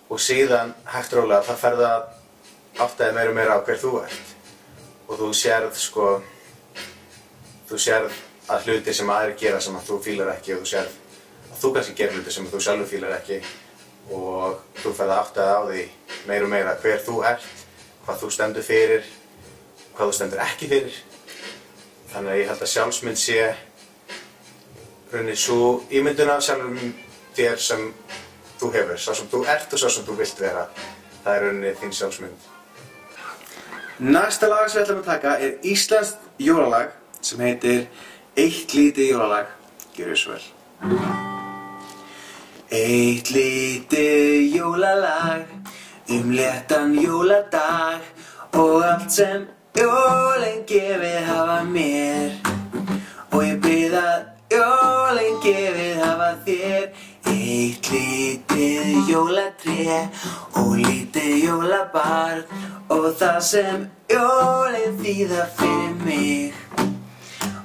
Og 0.09 0.21
síðan 0.23 0.73
hægt 0.89 1.13
rólega 1.13 1.45
það 1.49 1.63
fer 1.63 1.79
það 1.83 2.83
áttaði 2.85 3.15
meira 3.17 3.33
og 3.33 3.39
meira 3.41 3.57
á 3.59 3.65
hver 3.65 3.81
þú 3.81 3.95
ert 4.05 4.38
og 5.09 5.17
þú 5.17 5.29
sérð 5.33 5.77
sko 5.81 6.09
þú 7.69 7.79
sérð 7.81 8.19
að 8.49 8.69
hluti 8.69 8.93
sem 8.93 9.09
aðrir 9.13 9.39
gera 9.41 9.61
sem 9.61 9.77
að 9.77 9.89
þú 9.89 10.01
fílar 10.05 10.33
ekki 10.35 10.55
og 10.55 10.63
þú 10.63 10.71
sérð 10.73 10.93
að 11.49 11.63
þú 11.63 11.73
kannski 11.75 11.97
gerir 11.97 12.19
hluti 12.19 12.33
sem 12.33 12.47
þú 12.49 12.61
sjálfur 12.65 12.91
fílar 12.93 13.17
ekki 13.17 13.41
og 14.15 14.61
þú 14.81 14.93
ferð 14.97 15.13
að 15.13 15.21
áttaði 15.23 15.53
á 15.53 15.61
því 15.69 15.83
meira 16.27 16.45
og 16.45 16.51
meira 16.51 16.75
hver 16.81 17.01
þú 17.05 17.15
ert, 17.29 17.47
hvað 18.05 18.21
þú 18.23 18.29
stendur 18.33 18.65
fyrir, 18.65 19.07
hvað 19.95 20.11
þú 20.11 20.17
stendur 20.17 20.43
ekki 20.43 20.69
fyrir. 20.71 20.99
Þannig 22.09 22.33
að 22.33 22.39
ég 22.39 22.49
held 22.49 22.63
að 22.65 22.71
sjálfsmynd 22.73 23.21
sé 23.21 23.39
rauninni 25.11 25.37
svo 25.37 25.71
ímyndun 25.93 26.33
af 26.33 26.45
sjálfum 26.45 26.93
þér 27.37 27.59
sem 27.61 27.89
þú 28.59 28.71
hefur, 28.75 28.97
sá 28.97 29.11
sem 29.13 29.29
þú 29.29 29.43
ert 29.49 29.73
og 29.73 29.81
sá 29.81 29.89
sem 29.89 30.07
þú 30.07 30.17
vilt 30.21 30.41
vera. 30.41 30.65
Það 31.23 31.35
er 31.35 31.45
rauninni 31.45 31.75
þín 31.81 31.95
sjálfsmynd. 31.99 32.49
Næsta 33.99 34.47
lag 34.47 34.69
sem 34.71 34.79
við 34.79 34.85
ætlum 34.85 34.99
að 35.01 35.07
taka 35.09 35.31
er 35.43 35.55
íslenskt 35.67 36.21
jólalag 36.39 36.93
sem 37.19 37.41
heitir 37.43 37.81
Eitt 38.39 38.71
lítið 38.71 39.09
jólalag. 39.11 39.49
Gjör 39.97 40.13
þér 40.13 40.19
svo 40.21 40.35
vel. 40.37 40.45
Eitt 42.71 43.31
lítið 43.35 44.55
jólalag 44.55 45.51
um 46.15 46.31
léttan 46.31 46.95
jóladag 46.95 48.07
og 48.55 48.85
allt 48.87 49.11
sem 49.11 49.43
jólinn 49.75 50.63
gefið 50.69 51.19
hafa 51.27 51.59
mér 51.67 52.39
og 53.33 53.43
ég 53.43 53.59
byrð 53.67 53.99
að 53.99 54.55
jólinn 54.55 55.43
gefið 55.43 55.99
hafa 56.05 56.31
þér 56.47 56.87
lítið 57.91 59.09
jólatré 59.09 59.99
og 60.59 60.75
lítið 60.77 61.31
jólabarn 61.47 62.43
og 62.93 63.07
það 63.19 63.39
sem 63.45 63.85
jólinn 64.11 64.97
þýða 65.01 65.45
fyrir 65.57 65.95
mig. 66.05 66.53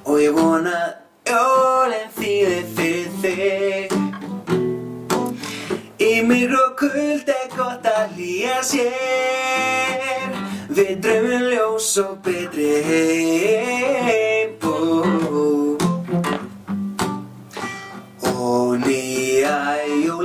Og 0.05 0.21
ég 0.21 0.37
vona 0.37 0.79
jólinn 1.29 2.11
þýði 2.19 2.61
fyrir 2.77 3.11
þig. 3.23 3.89
Í 6.05 6.13
mér 6.29 6.57
og 6.61 6.75
kuld 6.81 7.29
er 7.33 7.49
gott 7.57 7.85
að 7.89 8.17
hlýja 8.19 8.59
sér. 8.67 10.41
Við 10.75 10.95
draumum 11.05 11.49
ljós 11.53 11.93
og 12.03 12.19
betri 12.25 12.73
heim 12.89 14.44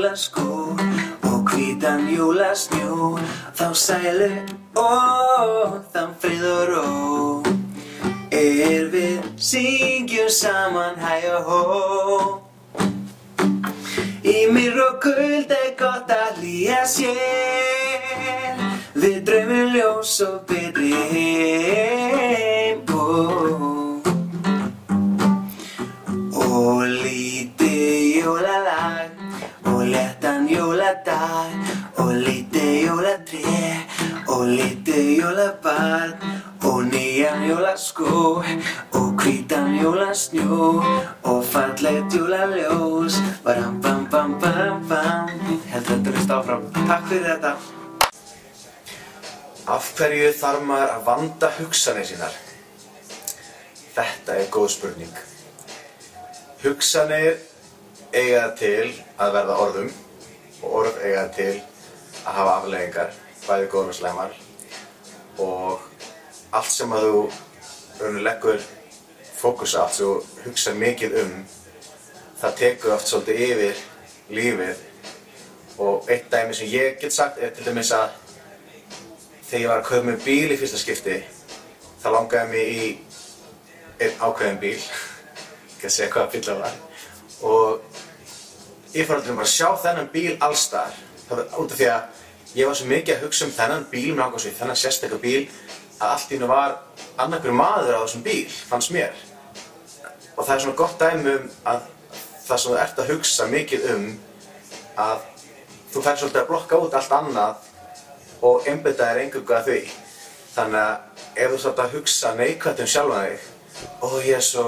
jólaskó 0.09 0.75
og 1.23 1.49
hvítan 1.51 2.09
jólasnjó. 2.09 3.19
Þá 3.53 3.73
sælu 3.73 4.29
og 4.75 5.85
þann 5.93 6.15
frið 6.17 6.45
og 6.81 7.49
Er 8.31 8.89
við 8.89 9.21
syngjum 9.37 10.29
saman 10.29 10.97
hæ 10.97 11.29
og 11.37 11.43
hó. 11.45 11.61
Í 14.23 14.47
mér 14.49 14.81
og 14.87 14.99
kuld 15.03 15.51
er 15.51 15.75
gott 15.77 16.09
að 16.09 16.41
hlýja 16.41 16.81
sér. 16.89 18.65
Við 18.95 19.23
draumum 19.29 19.73
ljós 19.75 20.21
og 20.25 20.41
betri 20.49 20.93
heim 21.13 21.98
jólaskó 37.79 38.43
Og 38.91 39.23
hvítan 39.23 39.79
jólasnjó 39.81 40.83
Og 41.23 41.45
fallegt 41.45 42.13
jólaljós. 42.13 43.13
Baram 43.43 43.81
bam 43.81 44.09
bam 44.09 44.39
bam 44.39 44.87
bam 44.87 45.29
Heldur 45.69 45.97
þetta 45.97 46.11
list 46.11 46.29
áfram. 46.29 46.63
Takk 46.73 47.07
fyrir 47.07 47.25
þetta. 47.25 47.55
Af 49.67 49.93
hverju 49.95 50.33
þarf 50.33 50.63
maður 50.65 50.93
að 50.95 51.03
vanda 51.05 51.51
hugsanir 51.59 52.05
sínar? 52.05 52.35
Þetta 53.95 54.35
er 54.35 54.49
góð 54.51 54.69
spurning. 54.73 55.19
Hugsanir 56.63 57.37
eiga 58.13 58.49
til 58.57 58.89
að 59.17 59.35
verða 59.37 59.59
orðum 59.63 59.91
og 60.63 60.79
orð 60.81 61.03
eiga 61.03 61.27
til 61.35 61.53
að 62.25 62.33
hafa 62.33 62.55
afleggingar, 62.57 63.13
bæði 63.45 63.69
góðar 63.69 63.93
og 63.93 63.99
slæmar. 63.99 64.33
Og 65.37 65.85
allt 66.51 66.73
sem 66.73 66.97
að 66.97 67.05
þú 67.05 67.21
raunir 67.99 68.25
leggur 68.25 68.62
fókus 69.39 69.75
á, 69.75 69.85
allt 69.85 69.99
þú 69.99 70.12
hugsa 70.45 70.75
mikið 70.75 71.17
um 71.23 71.33
það 72.39 72.55
tekur 72.62 72.95
oft 72.95 73.07
svolítið 73.07 73.43
yfir 73.47 73.83
lífið. 74.29 74.85
Og 75.79 76.09
eitt 76.12 76.27
dæmi 76.31 76.55
sem 76.55 76.67
ég 76.67 76.99
get 76.99 77.15
sagt 77.15 77.39
er 77.39 77.53
til 77.55 77.65
dæmis 77.67 77.91
að 77.95 78.12
þegar 79.49 79.62
ég 79.62 79.69
var 79.71 79.79
að 79.81 79.88
kaupa 79.88 80.07
mér 80.07 80.23
bíl 80.25 80.51
í 80.53 80.57
fyrsta 80.59 80.79
skipti 80.79 81.21
það 81.99 82.15
langaði 82.15 82.51
mig 82.51 82.67
í 82.69 82.89
einn 83.99 84.21
ákveðin 84.23 84.59
bíl, 84.62 84.77
ekki 85.75 85.89
að 85.89 85.95
segja 85.95 86.12
hvaða 86.13 86.31
bíl 86.33 86.43
það 86.45 86.62
var, 86.63 86.77
og 87.49 88.93
ég 88.95 89.07
fór 89.07 89.17
aldrei 89.17 89.35
bara 89.35 89.47
að 89.47 89.55
sjá 89.55 89.69
þennan 89.83 90.12
bíl 90.13 90.35
allstar, 90.45 90.93
það 91.25 91.41
var 91.41 91.57
út 91.63 91.73
af 91.73 91.81
því 91.81 91.89
að 91.95 92.59
ég 92.59 92.69
var 92.69 92.79
svo 92.79 92.89
mikið 92.89 93.15
að 93.15 93.25
hugsa 93.25 93.47
um 93.47 93.55
þennan 93.57 93.89
bíl 93.91 94.13
með 94.13 94.23
ákvæmst 94.25 94.49
við, 94.49 94.55
þennan 94.62 94.79
sérstaklega 94.83 95.23
bíl, 95.25 95.43
að 95.99 96.13
allt 96.13 96.31
í 96.31 96.38
hennu 96.38 96.49
var 96.49 96.77
annarkur 97.19 97.55
maður 97.55 97.99
á 97.99 98.03
þessum 98.03 98.23
bíl, 98.23 98.47
fannst 98.69 98.93
mér. 98.95 99.15
Og 100.38 100.45
það 100.45 100.53
er 100.55 100.63
svona 100.63 100.79
gott 100.79 101.01
dæmi 101.01 101.33
um 101.35 101.49
að 101.67 101.88
það 102.45 102.62
sem 102.62 102.71
þú 102.71 102.77
ert 102.81 103.01
að 103.01 103.12
hugsa 103.13 103.47
mikið 103.51 103.88
um 103.93 104.05
að 104.99 105.25
þú 105.93 106.03
fær 106.05 106.19
svolítið 106.21 106.41
að 106.41 106.49
blokka 106.49 106.79
út 106.79 106.95
allt 106.97 107.15
annað 107.19 107.67
og 108.45 108.67
einbita 108.69 109.09
þér 109.09 109.21
engungu 109.25 109.55
að 109.55 109.69
því. 109.69 109.79
Þannig 110.55 110.81
að 110.81 111.43
ef 111.43 111.51
þú 111.53 111.62
svolítið 111.63 111.85
að 111.85 111.95
hugsa 111.97 112.33
neikvægt 112.39 112.83
um 112.83 112.91
sjálfan 112.93 113.25
þig 113.27 113.47
og 114.03 114.15
ég 114.25 114.35
er 114.39 114.43
svo, 114.43 114.65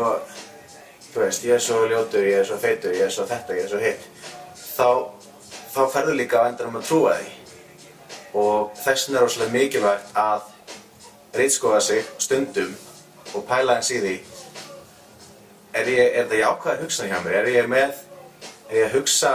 þú 1.12 1.24
veist, 1.24 1.46
ég 1.48 1.56
er 1.56 1.63
svo 1.63 1.82
ljótur, 1.88 2.28
ég 2.28 2.41
er 2.41 2.48
svo 2.48 2.58
feitur, 2.62 2.96
ég 2.96 3.08
er 3.08 3.13
svo 3.15 3.28
þetta, 3.28 3.58
ég 3.58 3.65
er 3.65 3.72
svo 3.72 3.82
hitt, 3.82 4.06
þá, 4.56 4.89
þá 5.74 5.82
ferðu 5.96 6.15
líka 6.20 6.44
á 6.44 6.48
endanum 6.52 6.80
að 6.80 6.88
trúa 6.88 7.17
því. 7.20 7.38
Og 8.39 8.72
þess 8.80 9.10
vegna 9.10 9.24
er 9.24 9.34
svolítið 9.34 9.58
mikilvægt 9.58 10.13
að 10.15 10.46
reytskoða 11.34 11.82
sig 11.82 12.04
stundum 12.17 12.76
og 13.34 13.46
pæla 13.48 13.78
eins 13.80 13.91
í 13.91 14.00
því 14.02 14.15
er, 15.74 15.88
ég, 15.88 16.17
er 16.20 16.28
það 16.28 16.41
jákvæðar 16.41 16.84
hugsan 16.84 17.12
hjá 17.12 17.22
mér? 17.24 17.38
Er 17.39 17.50
ég 17.54 17.70
með, 17.72 18.02
er 18.70 18.78
ég 18.82 18.89
að 18.89 18.98
hugsa 19.00 19.32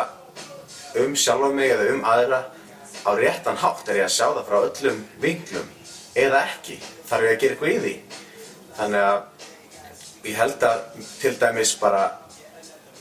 um 1.00 1.16
sjálfa 1.16 1.50
mig 1.54 1.72
eða 1.72 1.88
um 1.94 2.04
aðra 2.08 2.42
á 3.06 3.10
réttan 3.16 3.60
hátt? 3.62 3.88
Er 3.88 4.02
ég 4.02 4.08
að 4.08 4.14
sjá 4.16 4.26
það 4.28 4.44
frá 4.50 4.58
öllum 4.60 5.02
vinglum 5.22 5.72
eða 6.16 6.44
ekki? 6.50 6.78
Þarf 7.08 7.26
ég 7.26 7.34
að 7.34 7.42
gera 7.42 7.56
eitthvað 7.56 7.72
í 7.72 7.80
því? 7.84 7.96
Þannig 8.76 9.08
að 9.08 10.30
ég 10.30 10.38
held 10.42 10.68
að 10.68 10.86
til 11.20 11.34
dæmis 11.40 11.74
bara 11.80 12.04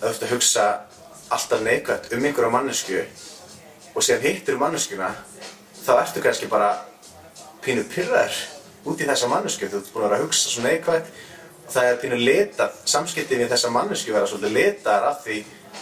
auðvitað 0.02 0.28
að 0.28 0.36
hugsa 0.36 0.66
alltaf 1.36 1.64
neikvægt 1.66 2.12
um 2.14 2.26
einhverja 2.26 2.54
mannesku 2.54 3.00
og 3.96 4.04
síðan 4.04 4.28
hittir 4.28 4.60
manneskuna 4.62 5.10
þá 5.82 5.96
ertu 5.98 6.22
kannski 6.22 6.50
bara 6.52 6.76
pínu 7.66 7.86
pyrrar 7.90 8.36
út 8.86 9.02
í 9.02 9.08
þessa 9.10 9.30
mannesku. 9.32 9.70
Þú 9.70 9.82
ert 9.82 9.92
búin 9.94 10.06
að 10.06 10.08
vera 10.10 10.20
að 10.20 10.26
hugsa 10.26 10.52
svo 10.52 10.64
neikvægt 10.66 11.12
og 11.66 11.74
það 11.74 11.90
er 11.90 12.00
pínu 12.04 12.20
litað, 12.22 12.80
samskiptið 12.94 13.44
við 13.44 13.52
þessa 13.56 13.74
mannesku 13.74 14.14
vera 14.14 14.30
svolítið 14.30 14.58
litaðar 14.60 15.08
af 15.10 15.24
því 15.26 15.40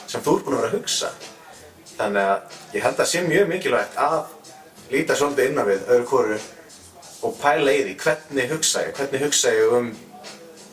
sem 0.08 0.24
þú 0.24 0.38
ert 0.38 0.48
búin 0.48 0.58
að 0.58 0.64
vera 0.64 0.72
að 0.72 0.78
hugsa. 0.80 1.12
Þannig 1.94 2.32
að 2.32 2.58
ég 2.78 2.86
held 2.88 2.94
að 2.94 3.02
það 3.04 3.12
sé 3.12 3.24
mjög 3.28 3.52
mikilvægt 3.52 4.00
að 4.02 4.20
líta 4.94 5.18
svolítið 5.20 5.52
innan 5.52 5.70
við 5.70 5.88
öðru 5.94 6.10
hvoru 6.10 6.42
og 7.24 7.38
pæla 7.40 7.72
í 7.74 7.84
því 7.88 7.96
hvernig 8.04 8.52
hugsa 8.52 8.84
ég, 8.88 8.96
hvernig 8.98 9.24
hugsa 9.24 9.54
ég 9.54 9.78
um 9.78 9.94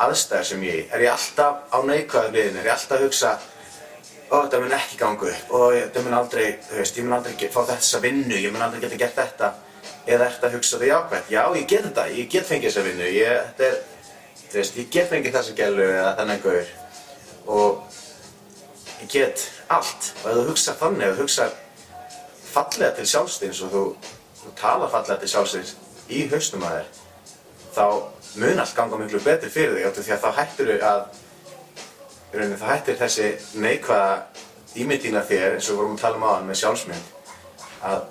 aðstæðar 0.01 0.47
sem 0.49 0.63
ég 0.65 0.79
er. 0.81 0.87
Er 0.97 1.05
ég 1.05 1.13
alltaf 1.13 1.67
á 1.71 1.79
neikvæðu 1.87 2.33
liðinu, 2.35 2.61
er 2.63 2.71
ég 2.71 2.75
alltaf 2.75 2.97
að 2.97 3.05
hugsa 3.07 3.35
ó, 4.31 4.37
þetta 4.45 4.61
mun 4.63 4.77
ekki 4.77 4.99
ganga 5.01 5.29
upp 5.31 5.53
og 5.59 5.67
þetta 5.77 6.05
mun 6.07 6.17
aldrei, 6.21 6.47
þú 6.69 6.79
veist, 6.79 6.99
ég 6.99 7.07
mun 7.07 7.17
aldrei 7.19 7.51
fá 7.53 7.61
þessa 7.73 8.01
vinnu, 8.03 8.39
ég 8.39 8.55
mun 8.55 8.65
aldrei 8.65 8.83
geta 8.85 9.01
gert 9.01 9.19
þetta 9.19 9.51
eða 10.11 10.27
ert 10.27 10.45
að 10.45 10.59
hugsa 10.59 10.81
því 10.81 10.91
ákveðt, 10.97 11.33
já 11.33 11.43
ég 11.57 11.67
get 11.71 11.87
þetta, 11.87 12.05
ég 12.17 12.29
get 12.33 12.49
fengið 12.49 12.71
þessa 12.71 12.85
vinnu, 12.87 13.09
ég, 13.15 13.49
er, 13.67 13.81
veist, 14.53 14.79
ég 14.79 14.93
get 14.93 15.11
fengið 15.11 15.37
þessa 15.39 15.57
gælu 15.59 15.87
eða 15.87 16.15
þennan 16.19 16.45
gaur. 16.45 16.71
Og 17.51 17.99
ég 19.01 19.13
get 19.15 19.45
allt. 19.71 20.13
Og 20.23 20.31
ef 20.31 20.41
þú 20.41 20.47
hugsa 20.51 20.77
þannig, 20.81 21.07
ef 21.07 21.19
þú 21.19 21.27
hugsa 21.27 21.49
fallega 22.51 22.97
til 22.97 23.07
sjálfstíðins 23.07 23.63
og 23.67 23.75
þú, 23.75 23.85
þú 24.43 24.55
tala 24.59 24.91
fallega 24.91 25.21
til 25.23 25.33
sjálfstíðins 25.35 25.77
í 26.11 26.25
hausnum 26.33 26.67
að 26.67 26.81
þér, 26.81 26.89
þá 27.77 27.85
mun 28.43 28.63
allt 28.63 28.77
ganga 28.77 28.99
miklu 28.99 29.21
betur 29.23 29.53
fyrir 29.53 29.77
þig 29.79 29.89
áttu 29.89 30.07
því 30.07 30.15
að 30.17 30.25
þá 30.25 30.31
hættir 30.39 30.71
þau 30.71 30.89
að, 30.91 31.03
í 32.31 32.39
rauninni 32.39 32.59
þá 32.61 32.67
hættir 32.71 32.99
þessi 32.99 33.29
neikvæða 33.63 34.17
ímyndína 34.81 35.23
þér 35.27 35.57
eins 35.57 35.69
og 35.69 35.75
við 35.75 35.81
vorum 35.83 35.97
að 35.97 36.03
tala 36.05 36.19
um 36.19 36.27
aðan 36.29 36.51
með 36.51 36.61
sjálfsmynd, 36.61 37.15
að 37.91 38.03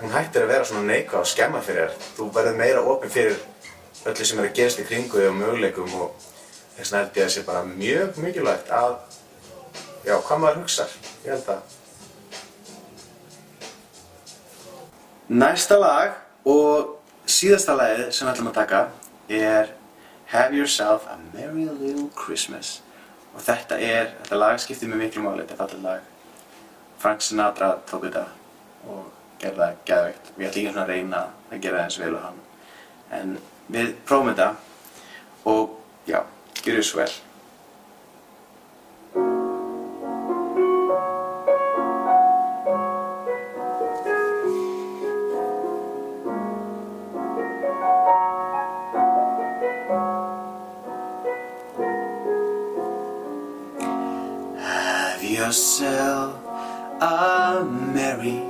hún 0.00 0.12
hættir 0.14 0.44
að 0.44 0.52
vera 0.54 0.64
svona 0.64 0.86
neikvæð 0.88 1.20
og 1.20 1.28
skemma 1.28 1.60
fyrir 1.64 1.90
þér. 1.90 2.10
Þú 2.16 2.28
verður 2.34 2.58
meira 2.60 2.84
opinn 2.92 3.12
fyrir 3.12 3.40
öllu 4.08 4.26
sem 4.26 4.38
er 4.40 4.48
að 4.48 4.56
gerast 4.56 4.80
í 4.80 4.86
kringu 4.88 5.18
þig 5.18 5.28
og 5.28 5.36
möguleikum 5.36 5.96
og 6.00 6.28
þess 6.76 6.92
vegna 6.92 7.02
held 7.02 7.18
ég 7.18 7.24
að 7.24 7.26
það 7.26 7.34
sé 7.34 7.44
bara 7.48 7.66
mjög 7.68 8.22
mikilvægt 8.24 8.72
að, 8.72 8.96
já, 10.06 10.14
hvað 10.16 10.42
maður 10.44 10.62
hugsar. 10.62 10.96
Ég 11.26 11.34
held 11.34 11.52
að. 11.56 11.76
Næsta 15.30 15.76
lag 15.78 16.16
og 16.48 16.96
síðasta 17.28 17.76
lagið 17.78 18.08
sem 18.10 18.26
við 18.26 18.32
ætlum 18.32 18.50
að 18.50 18.58
taka 18.62 18.80
er 19.30 19.74
Have 20.32 20.56
Yourself 20.56 21.06
a 21.10 21.18
Merry 21.34 21.68
Little 21.68 22.08
Christmas 22.16 22.80
og 23.34 23.44
þetta 23.44 23.78
er, 23.78 24.10
þetta 24.24 24.40
lag 24.40 24.58
skiptir 24.58 24.90
mig 24.90 25.04
miklu 25.04 25.22
máli, 25.22 25.44
þetta 25.44 25.54
er 25.54 25.60
fallið 25.60 25.86
lag. 25.86 26.08
Frank 27.00 27.22
Sinatra 27.22 27.76
tók 27.88 28.08
þetta 28.08 28.26
og 28.90 29.19
gerði 29.40 29.62
það 29.62 29.80
gæðveikt. 29.88 30.30
Við 30.36 30.48
ætlum 30.48 30.68
ekki 30.68 30.82
að 30.82 30.92
reyna 30.92 31.22
að 31.50 31.64
gera 31.64 31.78
það 31.78 31.86
eins 31.86 31.98
vel 32.02 32.12
og 32.14 32.22
hann. 32.26 32.44
En 33.16 33.34
við 33.70 33.90
prófum 34.06 34.30
þetta 34.30 34.50
og 35.50 35.74
já, 36.08 36.22
gjöru 36.64 36.84
svo 36.84 37.02
vel. 37.02 37.10
Have 54.60 55.24
yourself 55.24 56.36
a 57.00 57.64
merry 57.64 58.49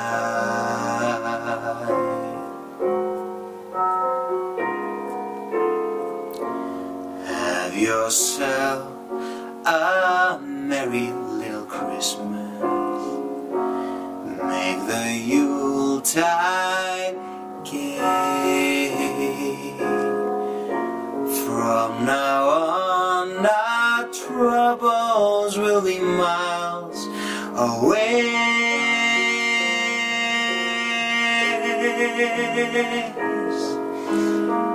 On, 23.37 23.45
our 23.45 24.07
troubles 24.11 25.57
will 25.57 25.81
be 25.81 25.99
miles 25.99 27.07
away. 27.55 28.21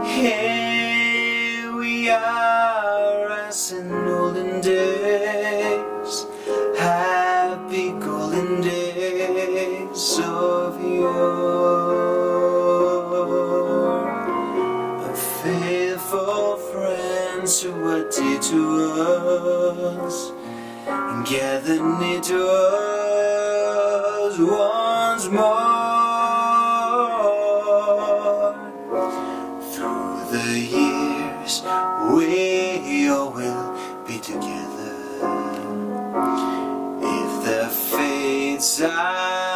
Here 0.04 1.76
we 1.76 2.10
are 2.10 3.30
as 3.30 3.72
in 3.72 3.92
olden 3.92 4.60
days, 4.60 5.84
to 18.50 18.62
us, 20.06 20.30
gathered 21.28 21.82
near 21.98 22.20
to 22.20 22.48
us 22.48 24.38
once 24.38 25.26
more. 25.28 25.66
Through 29.72 30.30
the 30.30 30.48
years, 30.60 31.62
we 32.14 33.08
all 33.08 33.30
will 33.32 33.66
be 34.06 34.18
together. 34.20 34.94
If 37.02 37.30
the 37.44 37.68
fates 37.68 38.80
allow, 38.80 39.55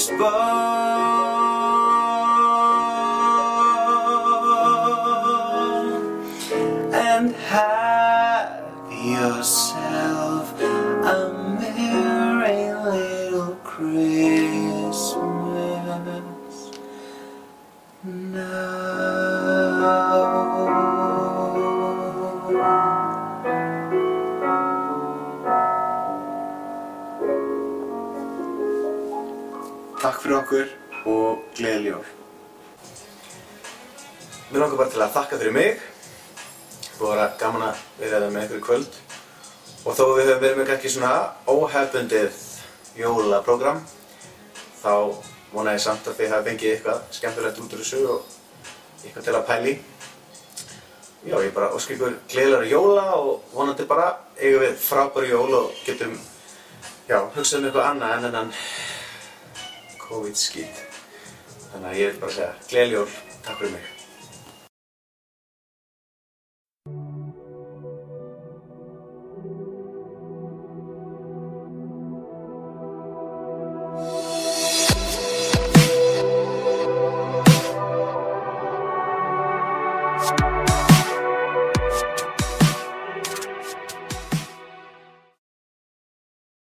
wishbone. 0.00 1.19
Mér 34.60 34.66
langar 34.66 34.80
bara 34.82 34.92
til 34.92 35.00
að 35.00 35.14
þakka 35.14 35.36
fyrir 35.40 35.52
mig. 35.56 35.84
Var 37.00 37.20
að 37.22 37.36
gaman 37.40 37.62
að 37.64 37.78
vera 37.96 38.18
það 38.20 38.32
með 38.34 38.42
ykkur 38.44 38.58
í 38.58 38.64
kvöld. 38.66 38.96
Og 39.88 39.94
þó 39.96 40.00
við 40.18 40.26
höfum 40.28 40.40
verið 40.42 40.58
með 40.58 40.66
kannski 40.68 40.90
svona 40.92 41.12
óhefbundið 41.48 42.40
jólaprógram, 43.00 43.78
þá 44.82 44.92
vona 45.54 45.72
ég 45.72 45.80
samt 45.80 46.10
að 46.10 46.18
þið 46.18 46.34
hafi 46.34 46.46
fengið 46.50 46.74
eitthvað 46.74 46.98
skemmtilegt 47.16 47.60
út 47.62 47.72
úr 47.72 47.80
þessu 47.80 48.00
og 48.04 48.34
eitthvað 49.06 49.24
til 49.30 49.34
að 49.38 49.46
pæli. 49.48 49.72
Já, 51.22 51.36
ég 51.40 51.54
bara 51.56 51.70
óskil 51.78 51.96
ykkur 51.96 52.18
gleðilega 52.34 52.68
jóla 52.74 53.04
og 53.16 53.54
vonandi 53.54 53.86
bara 53.88 54.10
eigum 54.42 54.66
við 54.66 54.74
frábæri 54.82 55.30
jól 55.32 55.56
og 55.62 55.78
getum, 55.86 56.12
já, 57.08 57.16
hugsað 57.38 57.62
um 57.62 57.70
eitthvað 57.70 57.88
annað 57.94 58.12
en 58.18 58.28
þennan 58.28 58.52
COVID-skít. 60.04 60.84
Þannig 61.70 61.88
að 61.94 62.02
ég 62.02 62.12
vil 62.12 62.22
bara 62.26 62.36
segja 62.36 62.52
gleðileg 62.68 62.98
jól, 62.98 63.16
takk 63.48 63.64
fyrir 63.64 63.74
mig. 63.78 63.89